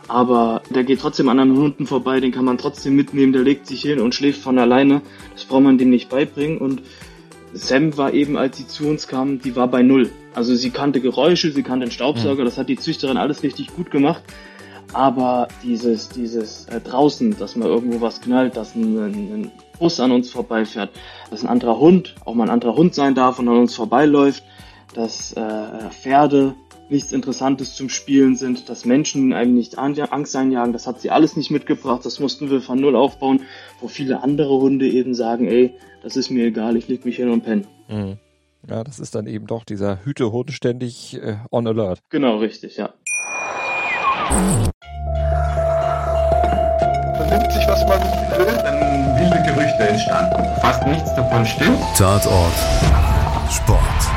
[0.07, 3.67] aber der geht trotzdem an anderen Hunden vorbei, den kann man trotzdem mitnehmen, der legt
[3.67, 5.01] sich hin und schläft von alleine.
[5.33, 6.81] Das braucht man dem nicht beibringen und
[7.53, 10.09] Sam war eben, als sie zu uns kam, die war bei Null.
[10.33, 12.45] Also sie kannte Geräusche, sie kannte den Staubsauger, mhm.
[12.45, 14.23] das hat die Züchterin alles richtig gut gemacht.
[14.93, 20.11] Aber dieses, dieses äh, draußen, dass man irgendwo was knallt, dass ein, ein Bus an
[20.11, 20.91] uns vorbeifährt,
[21.29, 24.43] dass ein anderer Hund, auch mal ein anderer Hund sein darf und an uns vorbeiläuft,
[24.93, 26.55] dass äh, Pferde
[26.89, 31.35] nichts Interessantes zum Spielen sind, dass Menschen einem nicht Angst einjagen, das hat sie alles
[31.35, 33.41] nicht mitgebracht, das mussten wir von Null aufbauen,
[33.81, 35.73] wo viele andere Hunde eben sagen, ey,
[36.03, 37.63] das ist mir egal, ich leg mich hin und penne.
[37.87, 38.17] Mhm.
[38.69, 41.99] Ja, das ist dann eben doch dieser Hütehund ständig äh, on alert.
[42.09, 42.93] Genau, richtig, ja.
[47.15, 48.01] Vernimmt sich, was man
[48.37, 50.43] will, dann wilde Gerüchte entstanden.
[50.59, 51.79] Fast nichts davon stimmt.
[51.95, 52.53] Tatort.
[53.49, 54.16] Sport.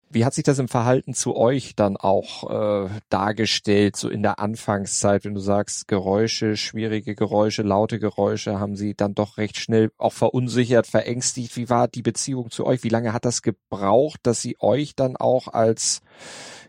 [0.13, 4.39] Wie hat sich das im Verhalten zu euch dann auch äh, dargestellt, so in der
[4.39, 9.91] Anfangszeit, wenn du sagst, Geräusche, schwierige Geräusche, laute Geräusche, haben sie dann doch recht schnell
[9.97, 11.55] auch verunsichert, verängstigt?
[11.55, 12.83] Wie war die Beziehung zu euch?
[12.83, 16.01] Wie lange hat das gebraucht, dass sie euch dann auch als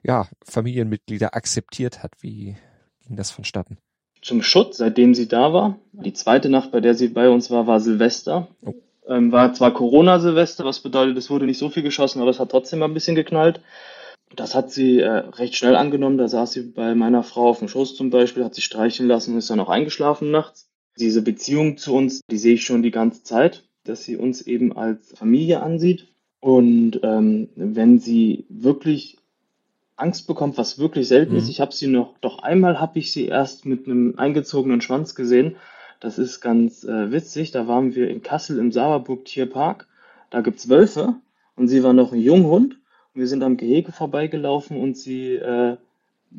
[0.05, 2.13] ja, Familienmitglieder akzeptiert hat?
[2.21, 2.57] Wie
[3.07, 3.79] ging das vonstatten?
[4.21, 5.79] Zum Schutz, seitdem sie da war.
[5.93, 8.47] Die zweite Nacht, bei der sie bei uns war, war Silvester.
[8.61, 8.75] Oh.
[9.09, 12.51] Ähm, war zwar Corona-Silvester, was bedeutet, es wurde nicht so viel geschossen, aber es hat
[12.51, 13.61] trotzdem mal ein bisschen geknallt.
[14.37, 16.19] Das hat sie äh, recht schnell angenommen.
[16.19, 19.33] Da saß sie bei meiner Frau auf dem Schoß zum Beispiel, hat sich streicheln lassen
[19.33, 20.69] und ist dann auch eingeschlafen nachts.
[20.99, 24.77] Diese Beziehung zu uns, die sehe ich schon die ganze Zeit, dass sie uns eben
[24.77, 26.09] als Familie ansieht.
[26.41, 29.19] Und ähm, wenn sie wirklich
[29.97, 31.39] Angst bekommt, was wirklich selten mhm.
[31.39, 35.15] ist, ich habe sie noch, doch einmal habe ich sie erst mit einem eingezogenen Schwanz
[35.15, 35.57] gesehen.
[36.03, 37.53] Das ist ganz äh, witzig.
[37.53, 39.87] Da waren wir in Kassel im Sauerburg Tierpark.
[40.31, 41.15] Da gibt's Wölfe
[41.55, 42.75] und sie war noch ein Junghund.
[43.15, 45.77] Und wir sind am Gehege vorbeigelaufen und sie, äh,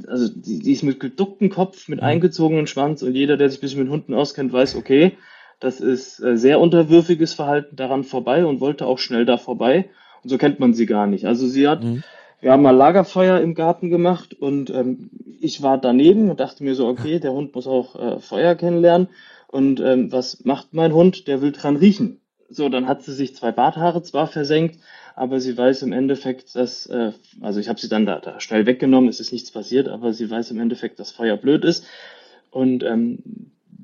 [0.05, 2.05] also die, die ist mit geducktem Kopf, mit mhm.
[2.05, 5.13] eingezogenem Schwanz und jeder, der sich ein bisschen mit Hunden auskennt, weiß, okay,
[5.61, 9.89] das ist äh, sehr unterwürfiges Verhalten daran vorbei und wollte auch schnell da vorbei.
[10.23, 11.25] Und so kennt man sie gar nicht.
[11.25, 12.03] Also sie hat, mhm.
[12.41, 16.75] wir haben mal Lagerfeuer im Garten gemacht und ähm, ich war daneben und dachte mir
[16.75, 19.07] so, okay, der Hund muss auch äh, Feuer kennenlernen.
[19.53, 21.27] Und ähm, was macht mein Hund?
[21.27, 22.19] Der will dran riechen.
[22.49, 24.79] So, dann hat sie sich zwei Barthaare zwar versenkt,
[25.15, 28.65] aber sie weiß im Endeffekt, dass, äh, also ich habe sie dann da, da schnell
[28.65, 31.85] weggenommen, es ist nichts passiert, aber sie weiß im Endeffekt, dass Feuer blöd ist.
[32.49, 33.19] Und ähm,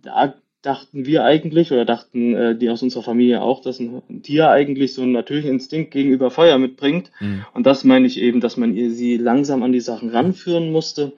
[0.01, 4.49] da dachten wir eigentlich oder dachten äh, die aus unserer Familie auch, dass ein Tier
[4.49, 7.12] eigentlich so einen natürlichen Instinkt gegenüber Feuer mitbringt.
[7.19, 7.45] Mhm.
[7.53, 11.13] Und das meine ich eben, dass man ihr sie langsam an die Sachen ranführen musste.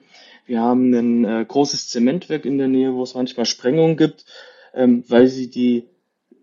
[0.52, 4.26] Wir haben ein äh, großes Zementwerk in der Nähe, wo es manchmal Sprengungen gibt,
[4.74, 5.88] ähm, weil sie die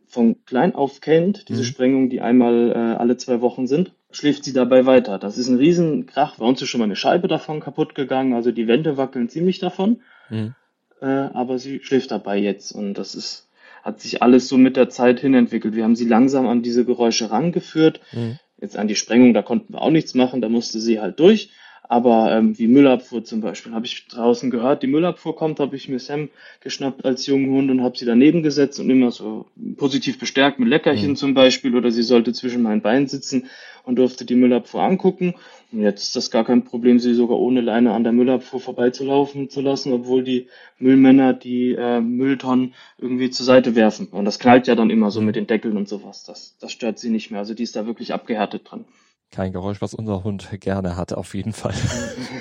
[0.07, 1.65] von klein auf kennt, diese mhm.
[1.65, 5.19] Sprengungen, die einmal äh, alle zwei Wochen sind, schläft sie dabei weiter.
[5.19, 6.37] Das ist ein Riesenkrach.
[6.37, 9.59] Bei uns ist schon mal eine Scheibe davon kaputt gegangen, also die Wände wackeln ziemlich
[9.59, 10.01] davon.
[10.29, 10.55] Mhm
[11.01, 13.45] äh, aber sie schläft dabei jetzt und das ist
[13.81, 15.73] hat sich alles so mit der Zeit hin entwickelt.
[15.73, 18.01] Wir haben sie langsam an diese Geräusche rangeführt.
[18.11, 18.37] Mhm.
[18.59, 21.51] Jetzt an die Sprengung, da konnten wir auch nichts machen, da musste sie halt durch.
[21.91, 25.89] Aber ähm, wie Müllabfuhr zum Beispiel, habe ich draußen gehört, die Müllabfuhr kommt, habe ich
[25.89, 26.29] mir Sam
[26.61, 30.69] geschnappt als jungen Hund und habe sie daneben gesetzt und immer so positiv bestärkt mit
[30.69, 31.15] Leckerchen mhm.
[31.15, 33.49] zum Beispiel oder sie sollte zwischen meinen Beinen sitzen
[33.85, 35.33] und durfte die Müllabfuhr angucken.
[35.71, 39.49] Und jetzt ist das gar kein Problem, sie sogar ohne Leine an der Müllabfuhr vorbeizulaufen
[39.49, 40.45] zu lassen, obwohl die
[40.77, 44.09] Müllmänner die äh, Mülltonnen irgendwie zur Seite werfen.
[44.11, 46.23] Und das knallt ja dann immer so mit den Deckeln und sowas.
[46.23, 47.39] Das, das stört sie nicht mehr.
[47.39, 48.85] Also die ist da wirklich abgehärtet dran.
[49.31, 51.75] Kein Geräusch, was unser Hund gerne hat, auf jeden Fall.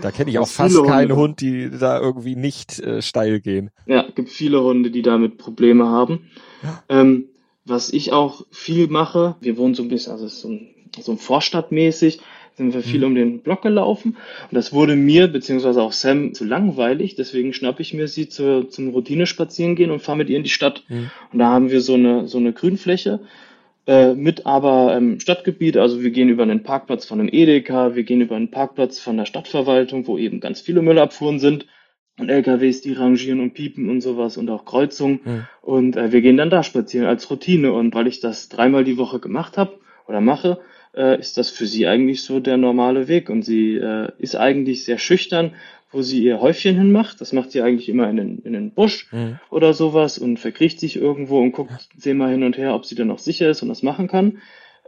[0.02, 3.70] da kenne ich auch fast keinen Hund, die da irgendwie nicht äh, steil gehen.
[3.86, 6.30] Ja, gibt viele Hunde, die damit Probleme haben.
[6.64, 6.84] Ja.
[6.90, 7.26] Ähm,
[7.66, 10.70] was ich auch viel mache, wir wohnen so ein bisschen, also so ein,
[11.00, 12.20] so ein Vorstadtmäßig,
[12.56, 13.06] sind wir viel mhm.
[13.06, 14.18] um den Block gelaufen.
[14.50, 17.16] Und das wurde mir, beziehungsweise auch Sam, zu langweilig.
[17.16, 20.44] Deswegen schnappe ich mir sie zur, zum Routine spazieren gehen und fahre mit ihr in
[20.44, 20.84] die Stadt.
[20.88, 21.12] Mhm.
[21.32, 23.20] Und da haben wir so eine, so eine Grünfläche
[23.88, 25.78] äh, mit aber ähm, Stadtgebiet.
[25.78, 29.18] Also wir gehen über einen Parkplatz von einem Edeka, wir gehen über einen Parkplatz von
[29.18, 31.66] der Stadtverwaltung, wo eben ganz viele Müllabfuhren sind
[32.20, 35.20] und LKWs, die rangieren und piepen und sowas und auch Kreuzungen.
[35.24, 35.48] Mhm.
[35.62, 37.74] Und äh, wir gehen dann da spazieren als Routine.
[37.74, 40.60] Und weil ich das dreimal die Woche gemacht habe oder mache,
[40.96, 43.30] äh, ist das für sie eigentlich so der normale Weg.
[43.30, 45.54] Und sie äh, ist eigentlich sehr schüchtern
[45.92, 47.22] wo sie ihr Häufchen hinmacht.
[47.22, 49.40] Das macht sie eigentlich immer in den, in den Busch mhm.
[49.50, 53.08] oder sowas und verkriecht sich irgendwo und guckt zehnmal hin und her, ob sie denn
[53.08, 54.40] noch sicher ist und das machen kann.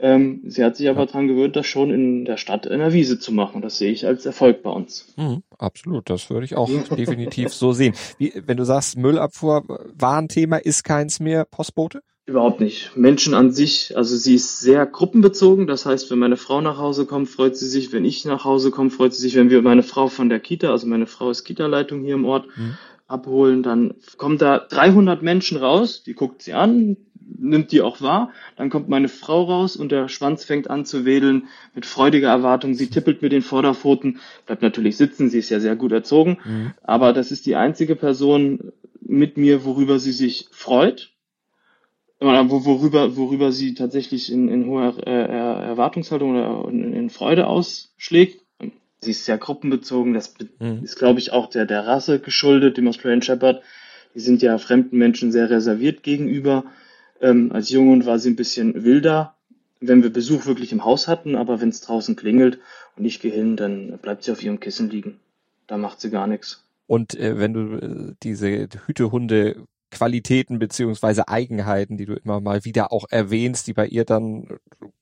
[0.02, 1.06] Ähm, sie hat sich aber ja.
[1.08, 3.62] daran gewöhnt, das schon in der Stadt in der Wiese zu machen.
[3.62, 5.14] Das sehe ich als Erfolg bei uns.
[5.18, 7.94] Mhm, absolut, das würde ich auch definitiv so sehen.
[8.18, 12.02] Wie, wenn du sagst, Müllabfuhr war ein Thema, ist keins mehr, Postbote?
[12.30, 12.96] Überhaupt nicht.
[12.96, 15.66] Menschen an sich, also sie ist sehr gruppenbezogen.
[15.66, 17.92] Das heißt, wenn meine Frau nach Hause kommt, freut sie sich.
[17.92, 19.36] Wenn ich nach Hause komme, freut sie sich.
[19.36, 22.46] Wenn wir meine Frau von der Kita, also meine Frau ist Kita-Leitung hier im Ort,
[22.56, 22.78] mhm.
[23.08, 26.04] abholen, dann kommen da 300 Menschen raus.
[26.04, 26.98] Die guckt sie an,
[27.36, 28.32] nimmt die auch wahr.
[28.58, 32.76] Dann kommt meine Frau raus und der Schwanz fängt an zu wedeln mit freudiger Erwartung.
[32.76, 35.32] Sie tippelt mit den Vorderpfoten, bleibt natürlich sitzen.
[35.32, 36.38] Sie ist ja sehr gut erzogen.
[36.46, 36.74] Mhm.
[36.84, 41.12] Aber das ist die einzige Person mit mir, worüber sie sich freut
[42.20, 48.42] worüber, worüber sie tatsächlich in, in hoher äh, Erwartungshaltung oder in, in Freude ausschlägt.
[49.02, 50.84] Sie ist sehr gruppenbezogen, das mhm.
[50.84, 53.64] ist, glaube ich, auch der, der Rasse geschuldet, dem Australian Shepherd.
[54.14, 56.66] Die sind ja fremden Menschen sehr reserviert gegenüber.
[57.22, 59.36] Ähm, als Junge war sie ein bisschen wilder,
[59.80, 62.60] wenn wir Besuch wirklich im Haus hatten, aber wenn es draußen klingelt
[62.98, 65.20] und ich gehe hin, dann bleibt sie auf ihrem Kissen liegen.
[65.68, 66.66] Da macht sie gar nichts.
[66.88, 72.92] Und äh, wenn du äh, diese Hütehunde Qualitäten beziehungsweise Eigenheiten, die du immer mal wieder
[72.92, 74.48] auch erwähnst, die bei ihr dann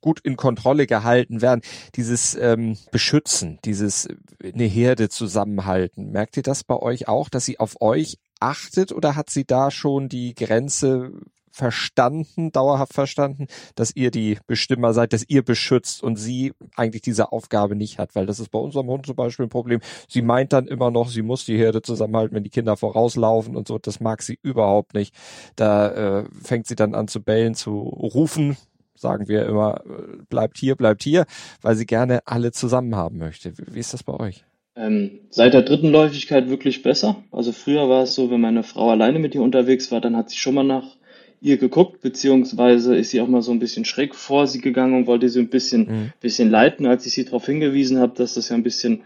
[0.01, 1.61] gut in Kontrolle gehalten werden.
[1.95, 4.07] Dieses ähm, Beschützen, dieses
[4.43, 6.11] eine Herde zusammenhalten.
[6.11, 9.71] Merkt ihr das bei euch auch, dass sie auf euch achtet oder hat sie da
[9.71, 11.11] schon die Grenze
[11.57, 17.31] verstanden, dauerhaft verstanden, dass ihr die Bestimmer seid, dass ihr beschützt und sie eigentlich diese
[17.31, 19.79] Aufgabe nicht hat, weil das ist bei unserem Hund zum Beispiel ein Problem.
[20.07, 23.67] Sie meint dann immer noch, sie muss die Herde zusammenhalten, wenn die Kinder vorauslaufen und
[23.67, 23.79] so.
[23.79, 25.15] Das mag sie überhaupt nicht.
[25.55, 28.55] Da äh, fängt sie dann an zu bellen, zu rufen,
[28.93, 31.25] sagen wir immer, äh, bleibt hier, bleibt hier,
[31.61, 33.53] weil sie gerne alle zusammen haben möchte.
[33.57, 34.45] Wie ist das bei euch?
[34.75, 37.15] Ähm, seit der dritten Läufigkeit wirklich besser.
[37.31, 40.29] Also früher war es so, wenn meine Frau alleine mit ihr unterwegs war, dann hat
[40.29, 40.96] sie schon mal nach
[41.41, 45.07] ihr geguckt, beziehungsweise ist sie auch mal so ein bisschen schräg vor sie gegangen und
[45.07, 46.13] wollte sie ein bisschen, mhm.
[46.19, 46.85] bisschen leiten.
[46.85, 49.01] Als ich sie darauf hingewiesen habe, dass das ja ein bisschen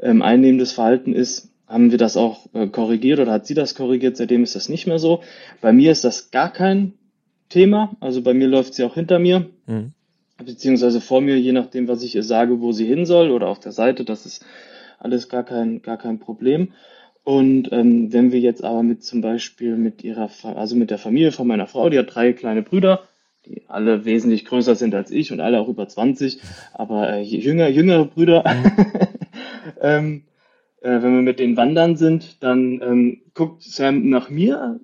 [0.00, 4.16] ähm, einnehmendes Verhalten ist, haben wir das auch äh, korrigiert oder hat sie das korrigiert.
[4.16, 5.22] Seitdem ist das nicht mehr so.
[5.60, 6.92] Bei mir ist das gar kein
[7.48, 7.96] Thema.
[8.00, 9.92] Also bei mir läuft sie auch hinter mir, mhm.
[10.44, 13.60] beziehungsweise vor mir, je nachdem, was ich ihr sage, wo sie hin soll oder auf
[13.60, 14.04] der Seite.
[14.04, 14.44] Das ist
[14.98, 16.72] alles gar kein, gar kein Problem.
[17.24, 21.32] Und ähm, wenn wir jetzt aber mit zum Beispiel mit ihrer, also mit der Familie
[21.32, 23.02] von meiner Frau, die hat drei kleine Brüder,
[23.46, 26.40] die alle wesentlich größer sind als ich und alle auch über 20,
[26.74, 28.44] aber äh, jünger, jüngere Brüder.
[28.46, 28.86] Mhm.
[29.80, 30.22] ähm,
[30.82, 34.80] äh, wenn wir mit denen wandern sind, dann ähm, guckt Sam nach mir,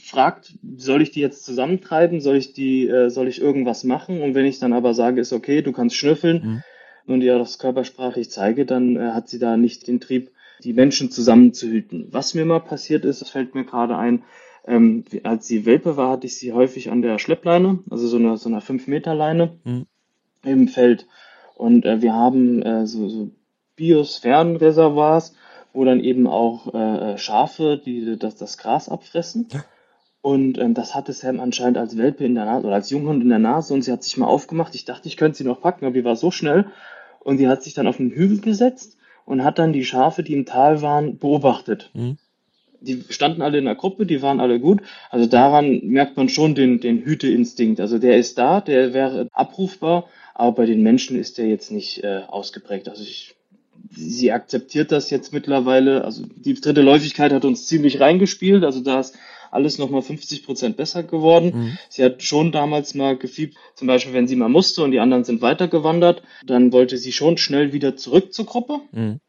[0.00, 4.22] fragt, soll ich die jetzt zusammentreiben, soll ich die, äh, soll ich irgendwas machen?
[4.22, 6.62] Und wenn ich dann aber sage, ist okay, du kannst schnüffeln
[7.06, 7.12] mhm.
[7.12, 10.30] und ihr das körpersprachlich zeige, dann äh, hat sie da nicht den Trieb,
[10.62, 12.08] die Menschen zusammenzuhüten.
[12.10, 14.22] Was mir mal passiert ist, das fällt mir gerade ein,
[14.66, 18.36] ähm, als sie Welpe war, hatte ich sie häufig an der Schleppleine, also so einer
[18.36, 19.86] so einer 5-Meter-Leine mhm.
[20.44, 21.06] im Feld.
[21.54, 23.30] Und äh, wir haben äh, so, so
[23.76, 25.34] Biosphärenreservoirs,
[25.72, 29.48] wo dann eben auch äh, äh, Schafe die, das, das Gras abfressen.
[29.52, 29.64] Ja.
[30.22, 33.28] Und ähm, das hatte Sam anscheinend als Welpe in der Nase oder als Junghund in
[33.28, 34.74] der Nase und sie hat sich mal aufgemacht.
[34.74, 36.66] Ich dachte, ich könnte sie noch packen, aber die war so schnell.
[37.20, 40.32] Und sie hat sich dann auf den Hügel gesetzt und hat dann die Schafe, die
[40.32, 41.90] im Tal waren, beobachtet.
[41.92, 42.16] Mhm.
[42.80, 44.80] Die standen alle in der Gruppe, die waren alle gut.
[45.10, 47.80] Also daran merkt man schon den, den Hüteinstinkt.
[47.80, 52.04] Also der ist da, der wäre abrufbar, aber bei den Menschen ist der jetzt nicht
[52.04, 52.88] äh, ausgeprägt.
[52.88, 53.34] Also ich,
[53.90, 56.04] sie akzeptiert das jetzt mittlerweile.
[56.04, 58.62] Also die dritte Läufigkeit hat uns ziemlich reingespielt.
[58.62, 59.16] Also da ist
[59.50, 61.52] alles nochmal 50 Prozent besser geworden.
[61.54, 61.78] Mhm.
[61.88, 65.24] Sie hat schon damals mal gefiebt, zum Beispiel, wenn sie mal musste und die anderen
[65.24, 68.80] sind weitergewandert, dann wollte sie schon schnell wieder zurück zur Gruppe.
[68.92, 69.20] Mhm.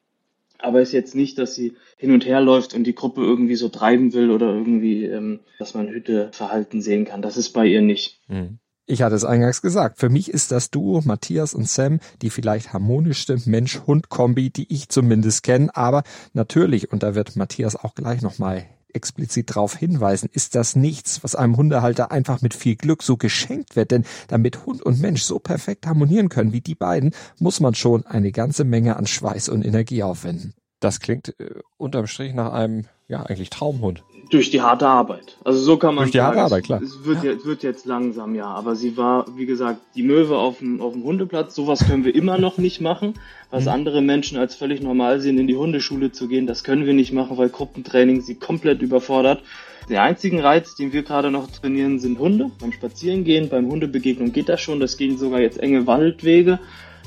[0.59, 3.69] Aber ist jetzt nicht, dass sie hin und her läuft und die Gruppe irgendwie so
[3.69, 7.21] treiben will oder irgendwie, ähm, dass man Hütteverhalten sehen kann.
[7.21, 8.19] Das ist bei ihr nicht.
[8.27, 8.59] Mhm.
[8.89, 9.99] Ich hatte es eingangs gesagt.
[9.99, 15.43] Für mich ist das Duo Matthias und Sam die vielleicht harmonischste Mensch-Hund-Kombi, die ich zumindest
[15.43, 15.75] kenne.
[15.75, 18.65] Aber natürlich, und da wird Matthias auch gleich nochmal
[18.97, 23.77] explizit darauf hinweisen, ist das nichts, was einem Hundehalter einfach mit viel Glück so geschenkt
[23.77, 23.91] wird.
[23.91, 28.05] Denn damit Hund und Mensch so perfekt harmonieren können wie die beiden, muss man schon
[28.05, 30.53] eine ganze Menge an Schweiß und Energie aufwenden.
[30.79, 34.03] Das klingt äh, unterm Strich nach einem, ja, eigentlich Traumhund.
[34.29, 35.37] Durch die harte Arbeit.
[35.43, 36.37] Also so kann man Durch die sagen.
[36.37, 36.81] harte Arbeit, klar.
[36.81, 37.31] Es wird, ja.
[37.31, 38.45] jetzt, wird jetzt langsam, ja.
[38.45, 41.55] Aber sie war, wie gesagt, die Möwe auf dem, auf dem Hundeplatz.
[41.55, 43.13] Sowas können wir immer noch nicht machen.
[43.49, 43.69] Was mhm.
[43.69, 47.13] andere Menschen als völlig normal sehen, in die Hundeschule zu gehen, das können wir nicht
[47.13, 49.41] machen, weil Gruppentraining sie komplett überfordert.
[49.89, 52.51] Der einzigen Reiz, den wir gerade noch trainieren, sind Hunde.
[52.59, 54.81] Beim Spazierengehen, beim Hundebegegnung geht das schon.
[54.81, 56.59] Das gehen sogar jetzt enge Waldwege.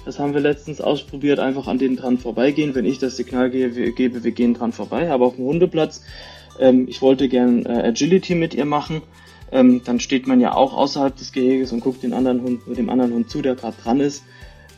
[0.05, 2.75] Das haben wir letztens ausprobiert, einfach an denen dran vorbeigehen.
[2.75, 3.77] Wenn ich das Signal gebe,
[4.25, 5.11] wir gehen dran vorbei.
[5.11, 6.03] Aber auf dem Hundeplatz
[6.61, 9.03] ähm, ich wollte gern äh, Agility mit ihr machen.
[9.53, 12.89] Ähm, dann steht man ja auch außerhalb des Geheges und guckt den anderen Hund, dem
[12.89, 14.23] anderen Hund zu, der gerade dran ist.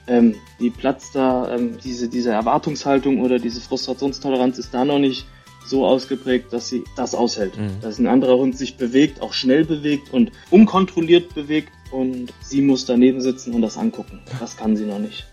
[0.07, 5.27] Ähm, die platzt da, ähm, diese, diese Erwartungshaltung oder diese Frustrationstoleranz ist da noch nicht
[5.67, 7.57] so ausgeprägt, dass sie das aushält.
[7.57, 7.81] Mhm.
[7.83, 12.87] Dass ein anderer Hund sich bewegt, auch schnell bewegt und unkontrolliert bewegt und sie muss
[12.87, 14.21] daneben sitzen und das angucken.
[14.41, 15.27] Das kann sie noch nicht.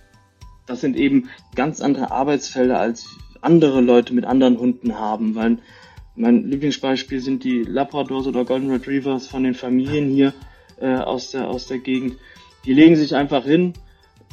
[0.67, 3.07] Das sind eben ganz andere Arbeitsfelder, als
[3.41, 5.57] andere Leute mit anderen Hunden haben, weil
[6.15, 10.33] mein Lieblingsbeispiel sind die Labradors oder Golden Retrievers von den Familien hier
[10.79, 12.17] äh, aus, der, aus der Gegend.
[12.65, 13.73] Die legen sich einfach hin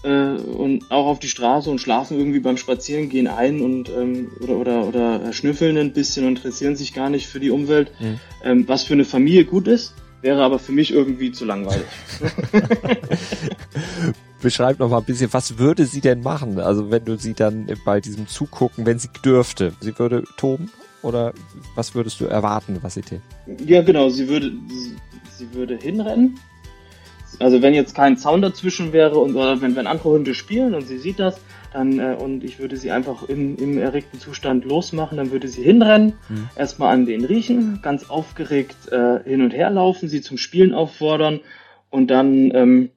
[0.03, 4.57] äh, und auch auf die Straße und schlafen irgendwie beim Spazierengehen ein und ähm, oder,
[4.57, 7.93] oder, oder schnüffeln ein bisschen und interessieren sich gar nicht für die Umwelt.
[8.01, 8.21] Mhm.
[8.43, 9.95] Ähm, was für eine Familie gut ist,
[10.27, 11.87] wäre aber für mich irgendwie zu langweilig.
[14.43, 16.59] Beschreib noch mal ein bisschen, was würde sie denn machen?
[16.59, 20.71] Also wenn du sie dann bei diesem Zugucken, wenn sie dürfte, sie würde toben
[21.03, 21.33] oder
[21.75, 23.21] was würdest du erwarten, was sie tät?
[23.65, 24.97] Ja, genau, sie würde, sie,
[25.39, 26.39] sie würde hinrennen.
[27.39, 30.89] Also wenn jetzt kein Zaun dazwischen wäre und oder wenn, wenn andere Hunde spielen und
[30.89, 31.39] sie sieht das,
[31.77, 35.63] dann äh, und ich würde sie einfach im, im erregten Zustand losmachen, dann würde sie
[35.63, 36.49] hinrennen, mhm.
[36.57, 41.41] erstmal an den riechen, ganz aufgeregt äh, hin und her laufen, sie zum Spielen auffordern
[41.91, 42.91] und dann ähm,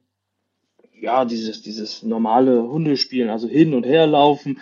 [0.98, 4.60] ja dieses dieses normale Hundespielen, also hin und her laufen,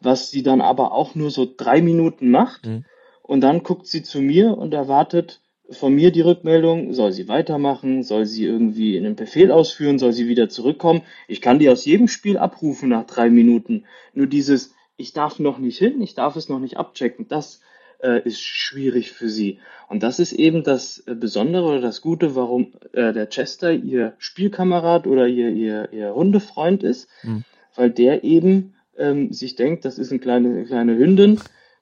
[0.00, 2.66] was sie dann aber auch nur so drei Minuten macht.
[2.66, 2.84] Mhm.
[3.22, 5.40] Und dann guckt sie zu mir und erwartet
[5.70, 10.28] von mir die Rückmeldung, soll sie weitermachen, soll sie irgendwie einen Befehl ausführen, soll sie
[10.28, 11.02] wieder zurückkommen.
[11.28, 13.84] Ich kann die aus jedem Spiel abrufen nach drei Minuten.
[14.12, 17.60] Nur dieses, ich darf noch nicht hin, ich darf es noch nicht abchecken, das
[18.02, 19.58] äh, ist schwierig für sie.
[19.88, 24.14] Und das ist eben das äh, Besondere oder das Gute, warum äh, der Chester ihr
[24.18, 27.44] Spielkamerad oder ihr, ihr, ihr Hundefreund ist, mhm.
[27.76, 31.40] weil der eben ähm, sich denkt, das ist eine kleine, kleine Hündin,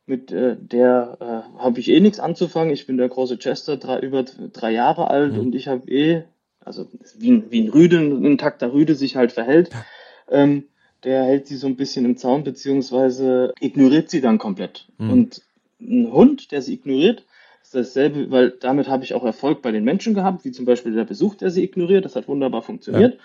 [0.08, 2.72] mit äh, der äh, habe ich eh nichts anzufangen.
[2.72, 5.40] Ich bin der große Chester, drei, über drei Jahre alt mhm.
[5.40, 6.24] und ich habe eh,
[6.60, 6.88] also
[7.18, 9.70] wie ein, wie ein Rüde, ein intakter Rüde sich halt verhält.
[10.30, 10.64] Ähm,
[11.04, 14.88] der hält sie so ein bisschen im Zaun, beziehungsweise ignoriert sie dann komplett.
[14.98, 15.10] Mhm.
[15.10, 15.42] Und
[15.80, 17.24] ein Hund, der sie ignoriert,
[17.62, 20.92] ist dasselbe, weil damit habe ich auch Erfolg bei den Menschen gehabt, wie zum Beispiel
[20.92, 22.04] der Besuch, der sie ignoriert.
[22.04, 23.14] Das hat wunderbar funktioniert.
[23.14, 23.20] Ja.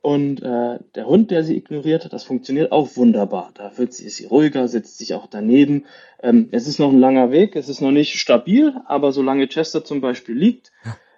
[0.00, 3.50] Und äh, der Hund, der sie ignoriert, das funktioniert auch wunderbar.
[3.54, 5.86] Da wird sie, ist sie ruhiger, setzt sich auch daneben.
[6.22, 9.84] Ähm, es ist noch ein langer Weg, es ist noch nicht stabil, aber solange Chester
[9.84, 10.70] zum Beispiel liegt,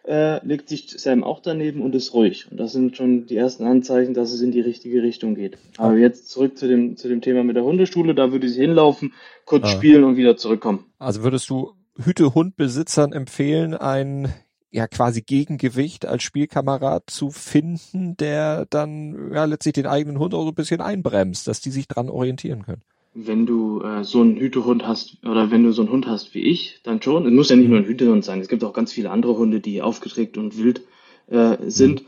[0.07, 2.51] äh, legt sich Sam auch daneben und ist ruhig.
[2.51, 5.59] Und das sind schon die ersten Anzeichen, dass es in die richtige Richtung geht.
[5.77, 8.15] Aber jetzt zurück zu dem, zu dem Thema mit der Hundeschule.
[8.15, 9.13] Da würde sie hinlaufen,
[9.45, 9.69] kurz ah.
[9.69, 10.87] spielen und wieder zurückkommen.
[10.99, 11.73] Also würdest du
[12.03, 14.33] Hütehundbesitzern empfehlen, ein
[14.71, 20.43] ja quasi Gegengewicht als Spielkamerad zu finden, der dann ja letztlich den eigenen Hund auch
[20.43, 22.83] so ein bisschen einbremst, dass die sich dran orientieren können.
[23.13, 26.43] Wenn du äh, so einen Hütehund hast oder wenn du so einen Hund hast wie
[26.43, 27.27] ich, dann schon.
[27.27, 28.41] Es muss ja nicht nur ein Hütehund sein.
[28.41, 30.83] Es gibt auch ganz viele andere Hunde, die aufgeträgt und wild
[31.27, 32.03] äh, sind.
[32.03, 32.07] Mhm.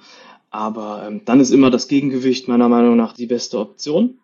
[0.50, 4.18] Aber ähm, dann ist immer das Gegengewicht meiner Meinung nach die beste Option.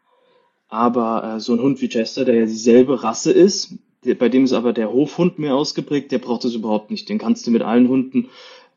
[0.69, 3.75] Aber äh, so ein Hund wie Chester, der ja dieselbe Rasse ist,
[4.19, 7.09] bei dem ist aber der Hofhund mehr ausgeprägt, der braucht das überhaupt nicht.
[7.09, 8.29] Den kannst du mit allen Hunden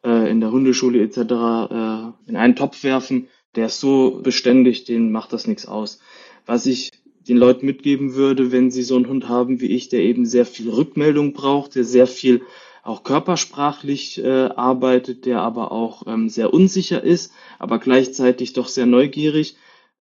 [0.04, 1.18] äh, in der Hundeschule etc.
[1.18, 3.28] Äh, in einen Topf werfen.
[3.56, 6.00] Der ist so beständig, den macht das nichts aus.
[6.46, 6.92] Was ich
[7.28, 10.46] den Leuten mitgeben würde, wenn sie so einen Hund haben wie ich, der eben sehr
[10.46, 12.42] viel Rückmeldung braucht, der sehr viel
[12.84, 18.88] auch körpersprachlich äh, arbeitet, der aber auch ähm, sehr unsicher ist, aber gleichzeitig doch sehr
[18.88, 19.56] neugierig,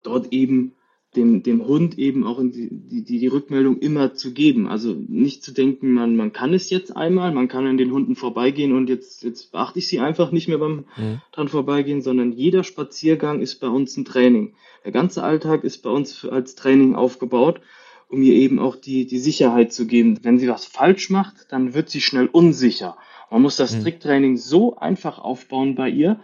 [0.04, 0.76] dort eben
[1.20, 4.68] dem, dem Hund eben auch die, die, die Rückmeldung immer zu geben.
[4.68, 8.16] Also nicht zu denken, man, man kann es jetzt einmal, man kann an den Hunden
[8.16, 11.22] vorbeigehen und jetzt, jetzt beachte ich sie einfach nicht mehr beim mhm.
[11.32, 14.54] dran vorbeigehen, sondern jeder Spaziergang ist bei uns ein Training.
[14.86, 17.60] Der ganze Alltag ist bei uns als Training aufgebaut,
[18.08, 20.20] um ihr eben auch die, die Sicherheit zu geben.
[20.24, 22.98] Wenn sie was falsch macht, dann wird sie schnell unsicher.
[23.30, 23.84] Man muss das mhm.
[23.84, 26.20] Tricktraining so einfach aufbauen bei ihr,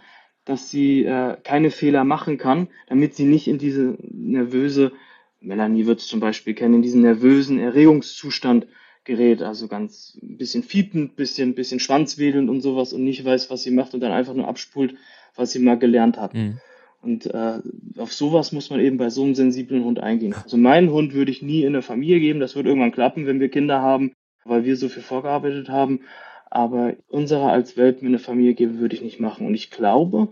[0.46, 4.92] dass sie äh, keine Fehler machen kann, damit sie nicht in diese nervöse,
[5.40, 8.66] Melanie wird es zum Beispiel kennen, in diesen nervösen Erregungszustand
[9.04, 13.62] gerät, also ganz ein bisschen fiepend, bisschen, bisschen schwanzwedelnd und sowas und nicht weiß, was
[13.62, 14.94] sie macht und dann einfach nur abspult,
[15.34, 16.34] was sie mal gelernt hat.
[16.34, 16.60] Mhm.
[17.02, 17.60] Und äh,
[17.98, 20.34] auf sowas muss man eben bei so einem sensiblen Hund eingehen.
[20.34, 23.40] Also meinen Hund würde ich nie in eine Familie geben, das wird irgendwann klappen, wenn
[23.40, 24.12] wir Kinder haben,
[24.44, 26.00] weil wir so viel vorgearbeitet haben.
[26.48, 29.46] Aber unserer als Welpen in eine Familie geben würde ich nicht machen.
[29.46, 30.28] Und ich glaube,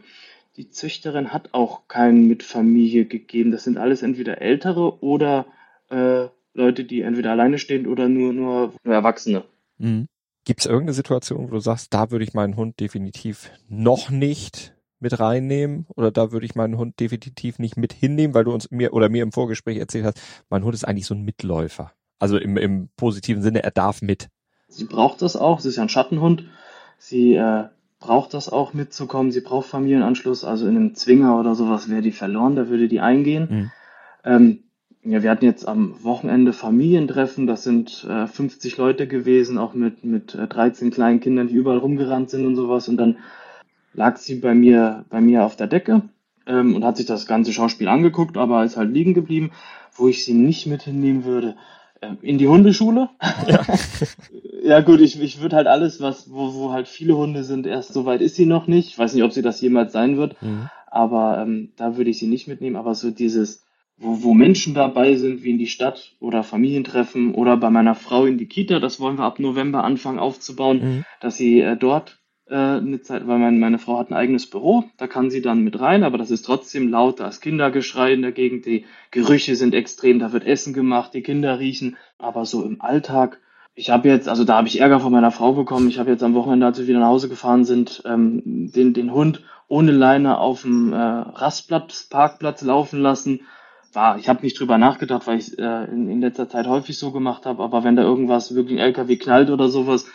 [0.56, 3.50] die Züchterin hat auch keinen mit Familie gegeben.
[3.50, 5.46] Das sind alles entweder Ältere oder
[5.90, 9.44] äh, Leute, die entweder alleine stehen oder nur, nur, nur Erwachsene.
[9.78, 10.06] Mhm.
[10.44, 14.74] Gibt es irgendeine Situation, wo du sagst, da würde ich meinen Hund definitiv noch nicht
[15.00, 18.70] mit reinnehmen oder da würde ich meinen Hund definitiv nicht mit hinnehmen, weil du uns
[18.70, 21.92] mir oder mir im Vorgespräch erzählt hast, mein Hund ist eigentlich so ein Mitläufer.
[22.18, 24.28] Also im, im positiven Sinne, er darf mit.
[24.76, 26.44] Sie braucht das auch, sie ist ja ein Schattenhund.
[26.98, 27.64] Sie äh,
[28.00, 32.12] braucht das auch mitzukommen, sie braucht Familienanschluss, also in einem Zwinger oder sowas wäre die
[32.12, 33.48] verloren, da würde die eingehen.
[33.50, 33.70] Mhm.
[34.24, 34.58] Ähm,
[35.02, 40.04] ja, wir hatten jetzt am Wochenende Familientreffen, das sind äh, 50 Leute gewesen, auch mit,
[40.04, 42.88] mit äh, 13 kleinen Kindern, die überall rumgerannt sind und sowas.
[42.88, 43.18] Und dann
[43.92, 46.02] lag sie bei mir, bei mir auf der Decke
[46.46, 49.50] ähm, und hat sich das ganze Schauspiel angeguckt, aber ist halt liegen geblieben,
[49.94, 51.54] wo ich sie nicht mit hinnehmen würde.
[52.04, 53.10] Äh, in die Hundeschule.
[53.46, 53.62] Ja,
[54.62, 57.92] ja gut, ich, ich würde halt alles, was, wo, wo halt viele Hunde sind, erst
[57.92, 58.88] so weit ist sie noch nicht.
[58.88, 60.68] Ich weiß nicht, ob sie das jemals sein wird, mhm.
[60.86, 62.76] aber ähm, da würde ich sie nicht mitnehmen.
[62.76, 63.64] Aber so dieses,
[63.96, 68.24] wo, wo Menschen dabei sind, wie in die Stadt oder Familientreffen oder bei meiner Frau
[68.24, 71.04] in die Kita, das wollen wir ab November anfangen aufzubauen, mhm.
[71.20, 72.18] dass sie äh, dort
[72.48, 75.62] äh, eine Zeit, weil mein, meine Frau hat ein eigenes Büro, da kann sie dann
[75.62, 79.56] mit rein, aber das ist trotzdem laut, da ist Kindergeschrei in der Gegend, die Gerüche
[79.56, 83.40] sind extrem, da wird Essen gemacht, die Kinder riechen, aber so im Alltag,
[83.74, 86.22] ich habe jetzt, also da habe ich Ärger von meiner Frau bekommen, ich habe jetzt
[86.22, 90.38] am Wochenende, als wir wieder nach Hause gefahren sind, ähm, den, den Hund ohne Leine
[90.38, 93.40] auf dem äh, Rastplatz, Parkplatz laufen lassen,
[93.92, 97.10] war, ich habe nicht drüber nachgedacht, weil ich äh, in, in letzter Zeit häufig so
[97.10, 100.06] gemacht habe, aber wenn da irgendwas wirklich ein LKW knallt oder sowas,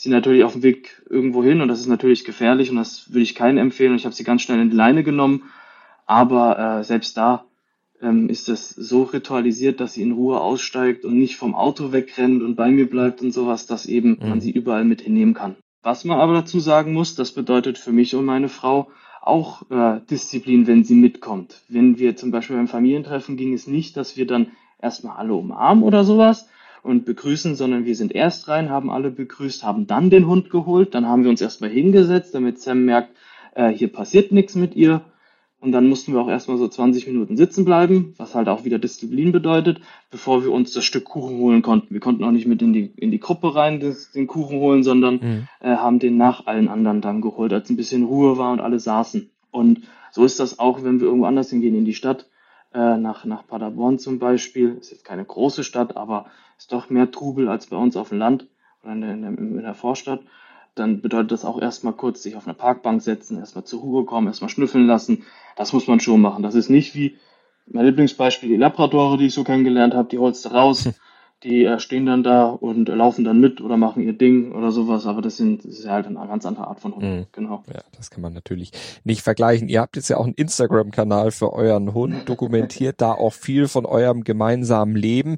[0.00, 3.22] sie natürlich auf dem Weg irgendwo hin und das ist natürlich gefährlich und das würde
[3.22, 3.96] ich keinen empfehlen.
[3.96, 5.44] Ich habe sie ganz schnell in die Leine genommen.
[6.06, 7.44] Aber äh, selbst da
[8.00, 12.42] ähm, ist es so ritualisiert, dass sie in Ruhe aussteigt und nicht vom Auto wegrennt
[12.42, 14.28] und bei mir bleibt und sowas, dass eben mhm.
[14.28, 15.56] man sie überall mit hinnehmen kann.
[15.82, 18.90] Was man aber dazu sagen muss, das bedeutet für mich und meine Frau
[19.22, 21.62] auch äh, Disziplin, wenn sie mitkommt.
[21.68, 24.48] Wenn wir zum Beispiel beim Familientreffen ging es nicht, dass wir dann
[24.80, 26.48] erstmal alle umarmen oder sowas,
[26.86, 30.94] und begrüßen, sondern wir sind erst rein, haben alle begrüßt, haben dann den Hund geholt,
[30.94, 33.10] dann haben wir uns erstmal hingesetzt, damit Sam merkt,
[33.54, 35.02] äh, hier passiert nichts mit ihr.
[35.58, 38.78] Und dann mussten wir auch erstmal so 20 Minuten sitzen bleiben, was halt auch wieder
[38.78, 39.80] Disziplin bedeutet,
[40.10, 41.92] bevor wir uns das Stück Kuchen holen konnten.
[41.92, 44.84] Wir konnten auch nicht mit in die, in die Gruppe rein das, den Kuchen holen,
[44.84, 45.48] sondern mhm.
[45.60, 48.78] äh, haben den nach allen anderen dann geholt, als ein bisschen Ruhe war und alle
[48.78, 49.30] saßen.
[49.50, 49.80] Und
[50.12, 52.26] so ist das auch, wenn wir irgendwo anders hingehen in die Stadt,
[52.76, 54.76] äh, nach, nach Paderborn zum Beispiel.
[54.78, 56.26] Ist jetzt keine große Stadt, aber
[56.58, 58.46] ist doch mehr Trubel als bei uns auf dem Land
[58.82, 60.20] oder in der, in der, Vorstadt.
[60.74, 64.26] Dann bedeutet das auch erstmal kurz sich auf eine Parkbank setzen, erstmal zur Ruhe kommen,
[64.26, 65.24] erstmal schnüffeln lassen.
[65.56, 66.42] Das muss man schon machen.
[66.42, 67.16] Das ist nicht wie
[67.66, 70.90] mein Lieblingsbeispiel, die Labradore, die ich so kennengelernt habe, die holst du raus,
[71.42, 75.06] die äh, stehen dann da und laufen dann mit oder machen ihr Ding oder sowas,
[75.06, 77.26] aber das sind das ist halt eine ganz andere Art von Hund, mhm.
[77.32, 77.62] genau.
[77.72, 78.72] Ja, das kann man natürlich
[79.04, 79.68] nicht vergleichen.
[79.68, 83.84] Ihr habt jetzt ja auch einen Instagram-Kanal für euren Hund, dokumentiert da auch viel von
[83.84, 85.36] eurem gemeinsamen Leben.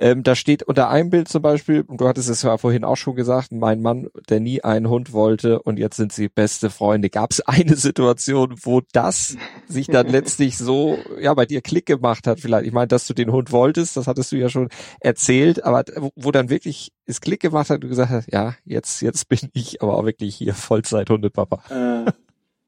[0.00, 2.96] Ähm, da steht unter einem Bild zum Beispiel, und du hattest es ja vorhin auch
[2.96, 7.08] schon gesagt, mein Mann, der nie einen Hund wollte und jetzt sind sie beste Freunde.
[7.08, 9.36] Gab es eine Situation, wo das
[9.66, 12.66] sich dann letztlich so, ja, bei dir Klick gemacht hat vielleicht?
[12.66, 14.68] Ich meine, dass du den Hund wolltest, das hattest du ja schon
[15.00, 15.84] erzählt erzählt, aber
[16.16, 19.82] wo dann wirklich es Klick gemacht hat und gesagt hat, ja, jetzt, jetzt bin ich
[19.82, 22.04] aber auch wirklich hier Vollzeit-Hundepapa.
[22.06, 22.10] Äh,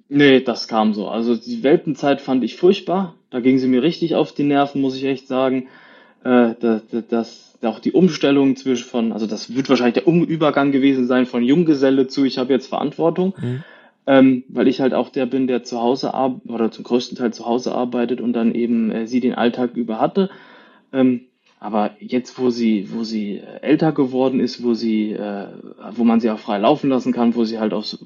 [0.08, 1.08] nee, das kam so.
[1.08, 3.14] Also die Welpenzeit fand ich furchtbar.
[3.30, 5.68] Da ging sie mir richtig auf die Nerven, muss ich echt sagen.
[6.24, 11.06] Äh, das, das, auch die Umstellung zwischen von, also das wird wahrscheinlich der Übergang gewesen
[11.06, 13.34] sein von Junggeselle zu, ich habe jetzt Verantwortung.
[13.40, 13.64] Mhm.
[14.06, 17.34] Ähm, weil ich halt auch der bin, der zu Hause arbeitet oder zum größten Teil
[17.34, 20.30] zu Hause arbeitet und dann eben äh, sie den Alltag über hatte.
[20.92, 21.26] Ähm,
[21.60, 25.48] aber jetzt, wo sie, wo sie äh, älter geworden ist, wo sie, äh,
[25.92, 27.98] wo man sie auch frei laufen lassen kann, wo sie halt aufs,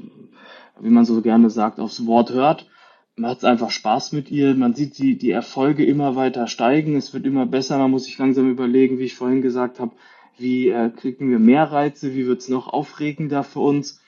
[0.80, 2.68] wie man so gerne sagt, aufs Wort hört,
[3.14, 4.56] macht es einfach Spaß mit ihr.
[4.56, 6.96] Man sieht die, die Erfolge immer weiter steigen.
[6.96, 7.78] Es wird immer besser.
[7.78, 9.92] Man muss sich langsam überlegen, wie ich vorhin gesagt habe,
[10.36, 14.00] wie äh, kriegen wir mehr Reize, wie wird's noch aufregender für uns.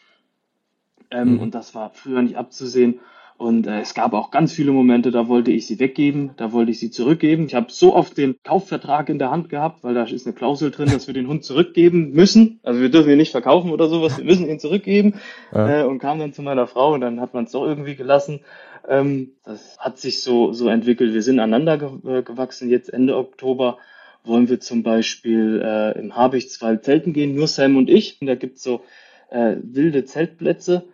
[1.13, 1.39] Ähm, mhm.
[1.39, 2.99] Und das war früher nicht abzusehen.
[3.39, 6.71] Und äh, es gab auch ganz viele Momente, da wollte ich sie weggeben, da wollte
[6.71, 7.45] ich sie zurückgeben.
[7.47, 10.71] Ich habe so oft den Kaufvertrag in der Hand gehabt, weil da ist eine Klausel
[10.71, 12.61] drin, dass wir den Hund zurückgeben müssen.
[12.63, 15.15] Also wir dürfen ihn nicht verkaufen oder sowas, wir müssen ihn zurückgeben.
[15.53, 15.83] Ja.
[15.83, 18.41] Äh, und kam dann zu meiner Frau und dann hat man es doch irgendwie gelassen.
[18.89, 21.13] Ähm, das hat sich so, so entwickelt.
[21.13, 22.71] Wir sind aneinander ge äh, gewachsen.
[22.71, 23.77] Jetzt Ende Oktober
[24.25, 28.17] wollen wir zum Beispiel äh, im Habichtswald zelten gehen, nur Sam und ich.
[28.21, 28.81] Und da gibt's so
[29.29, 30.85] äh, wilde Zeltplätze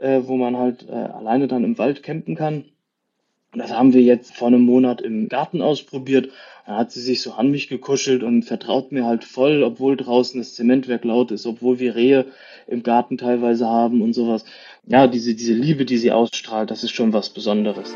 [0.00, 2.64] äh, wo man halt äh, alleine dann im Wald campen kann.
[3.52, 6.30] Und das haben wir jetzt vor einem Monat im Garten ausprobiert.
[6.66, 10.40] Da hat sie sich so an mich gekuschelt und vertraut mir halt voll, obwohl draußen
[10.40, 12.26] das Zementwerk laut ist, obwohl wir Rehe
[12.66, 14.44] im Garten teilweise haben und sowas.
[14.86, 17.94] Ja, diese, diese Liebe, die sie ausstrahlt, das ist schon was Besonderes.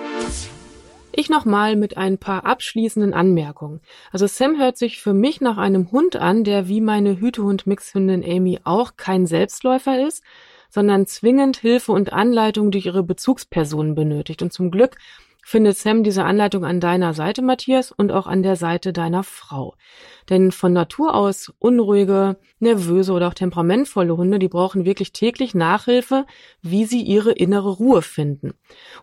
[1.12, 3.80] Ich nochmal mit ein paar abschließenden Anmerkungen.
[4.12, 8.60] Also Sam hört sich für mich nach einem Hund an, der wie meine Hütehund-Mixhündin Amy
[8.62, 10.22] auch kein Selbstläufer ist,
[10.68, 14.42] sondern zwingend Hilfe und Anleitung durch ihre Bezugspersonen benötigt.
[14.42, 14.96] Und zum Glück
[15.48, 19.76] findet Sam diese Anleitung an deiner Seite, Matthias, und auch an der Seite deiner Frau.
[20.28, 26.26] Denn von Natur aus unruhige, nervöse oder auch temperamentvolle Hunde, die brauchen wirklich täglich Nachhilfe,
[26.60, 28.52] wie sie ihre innere Ruhe finden.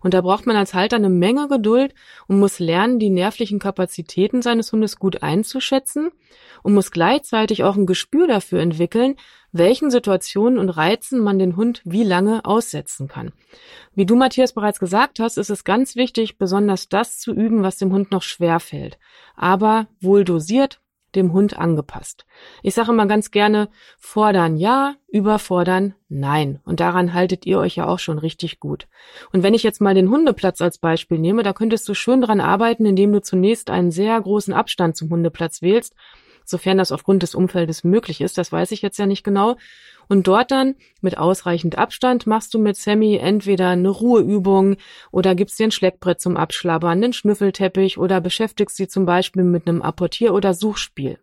[0.01, 1.95] Und da braucht man als Halter eine Menge Geduld
[2.28, 6.11] und muss lernen, die nervlichen Kapazitäten seines Hundes gut einzuschätzen
[6.61, 9.16] und muss gleichzeitig auch ein Gespür dafür entwickeln,
[9.58, 13.32] welchen Situationen und Reizen man den Hund wie lange aussetzen kann.
[13.93, 17.78] Wie du, Matthias, bereits gesagt hast, ist es ganz wichtig, besonders das zu üben, was
[17.78, 18.97] dem Hund noch schwer fällt.
[19.36, 20.82] Aber wohl dosiert,
[21.16, 22.26] dem Hund angepasst.
[22.62, 26.60] Ich sage immer ganz gerne, fordern ja, überfordern nein.
[26.66, 28.88] Und daran haltet ihr euch ja auch schon richtig gut.
[29.32, 32.41] Und wenn ich jetzt mal den Hundeplatz als Beispiel nehme, da könntest du schön dran
[32.41, 35.95] arbeiten, indem du zunächst einen sehr großen Abstand zum Hundeplatz wählst
[36.49, 39.55] sofern das aufgrund des Umfeldes möglich ist, das weiß ich jetzt ja nicht genau.
[40.07, 44.77] Und dort dann mit ausreichend Abstand machst du mit Sammy entweder eine Ruheübung
[45.11, 49.67] oder gibst dir ein Schleckbrett zum Abschlabbern, einen Schnüffelteppich oder beschäftigst sie zum Beispiel mit
[49.67, 51.17] einem Apportier- oder Suchspiel.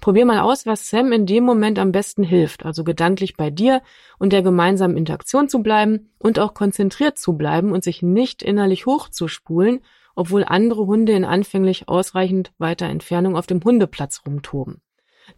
[0.00, 3.82] Probier mal aus, was Sam in dem Moment am besten hilft, also gedanklich bei dir
[4.18, 8.86] und der gemeinsamen Interaktion zu bleiben und auch konzentriert zu bleiben und sich nicht innerlich
[8.86, 9.80] hochzuspulen,
[10.20, 14.82] obwohl andere Hunde in anfänglich ausreichend weiter Entfernung auf dem Hundeplatz rumtoben.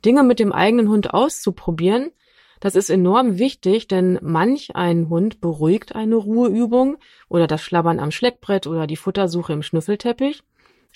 [0.05, 2.11] Dinge mit dem eigenen Hund auszuprobieren,
[2.59, 6.97] das ist enorm wichtig, denn manch ein Hund beruhigt eine Ruheübung
[7.29, 10.43] oder das Schlabbern am Schleckbrett oder die Futtersuche im Schnüffelteppich.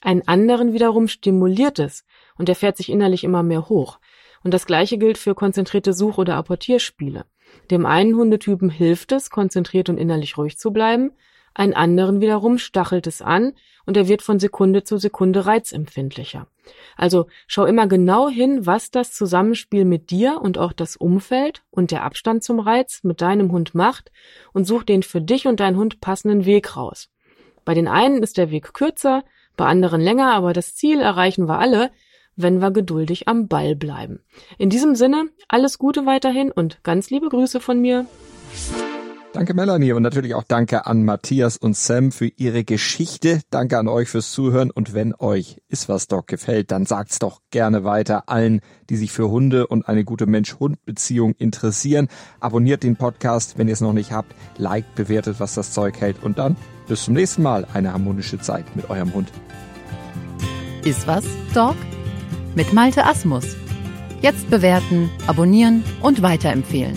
[0.03, 2.05] Einen anderen wiederum stimuliert es
[2.37, 4.01] und er fährt sich innerlich immer mehr hoch.
[4.43, 7.25] Und das gleiche gilt für konzentrierte Such- oder Apportierspiele.
[7.71, 11.13] Dem einen Hundetypen hilft es, konzentriert und innerlich ruhig zu bleiben,
[11.57, 13.55] einen anderen wiederum stachelt es an
[13.87, 16.47] und er wird von Sekunde zu Sekunde reizempfindlicher.
[16.97, 21.91] Also schau immer genau hin, was das Zusammenspiel mit dir und auch das Umfeld und
[21.91, 24.13] der Abstand zum Reiz mit deinem Hund macht
[24.53, 27.09] und such den für dich und deinen Hund passenden Weg raus.
[27.65, 29.25] Bei den einen ist der Weg kürzer,
[29.57, 31.91] bei anderen länger, aber das Ziel erreichen wir alle,
[32.37, 34.21] wenn wir geduldig am Ball bleiben.
[34.59, 38.07] In diesem Sinne, alles Gute weiterhin und ganz liebe Grüße von mir.
[39.37, 43.43] Danke Melanie und natürlich auch danke an Matthias und Sam für ihre Geschichte.
[43.51, 47.85] Danke an euch fürs Zuhören und wenn euch Iswas Dog gefällt, dann sagt's doch gerne
[47.85, 52.09] weiter allen, die sich für Hunde und eine gute Mensch-Hund-Beziehung interessieren.
[52.41, 56.23] Abonniert den Podcast, wenn ihr es noch nicht habt, liked, bewertet, was das Zeug hält
[56.23, 56.57] und dann
[56.89, 59.31] bis zum nächsten Mal eine harmonische Zeit mit eurem Hund.
[60.83, 61.77] Iswas Dog
[62.55, 63.55] mit Malte Asmus.
[64.23, 66.97] Jetzt bewerten, abonnieren und weiterempfehlen.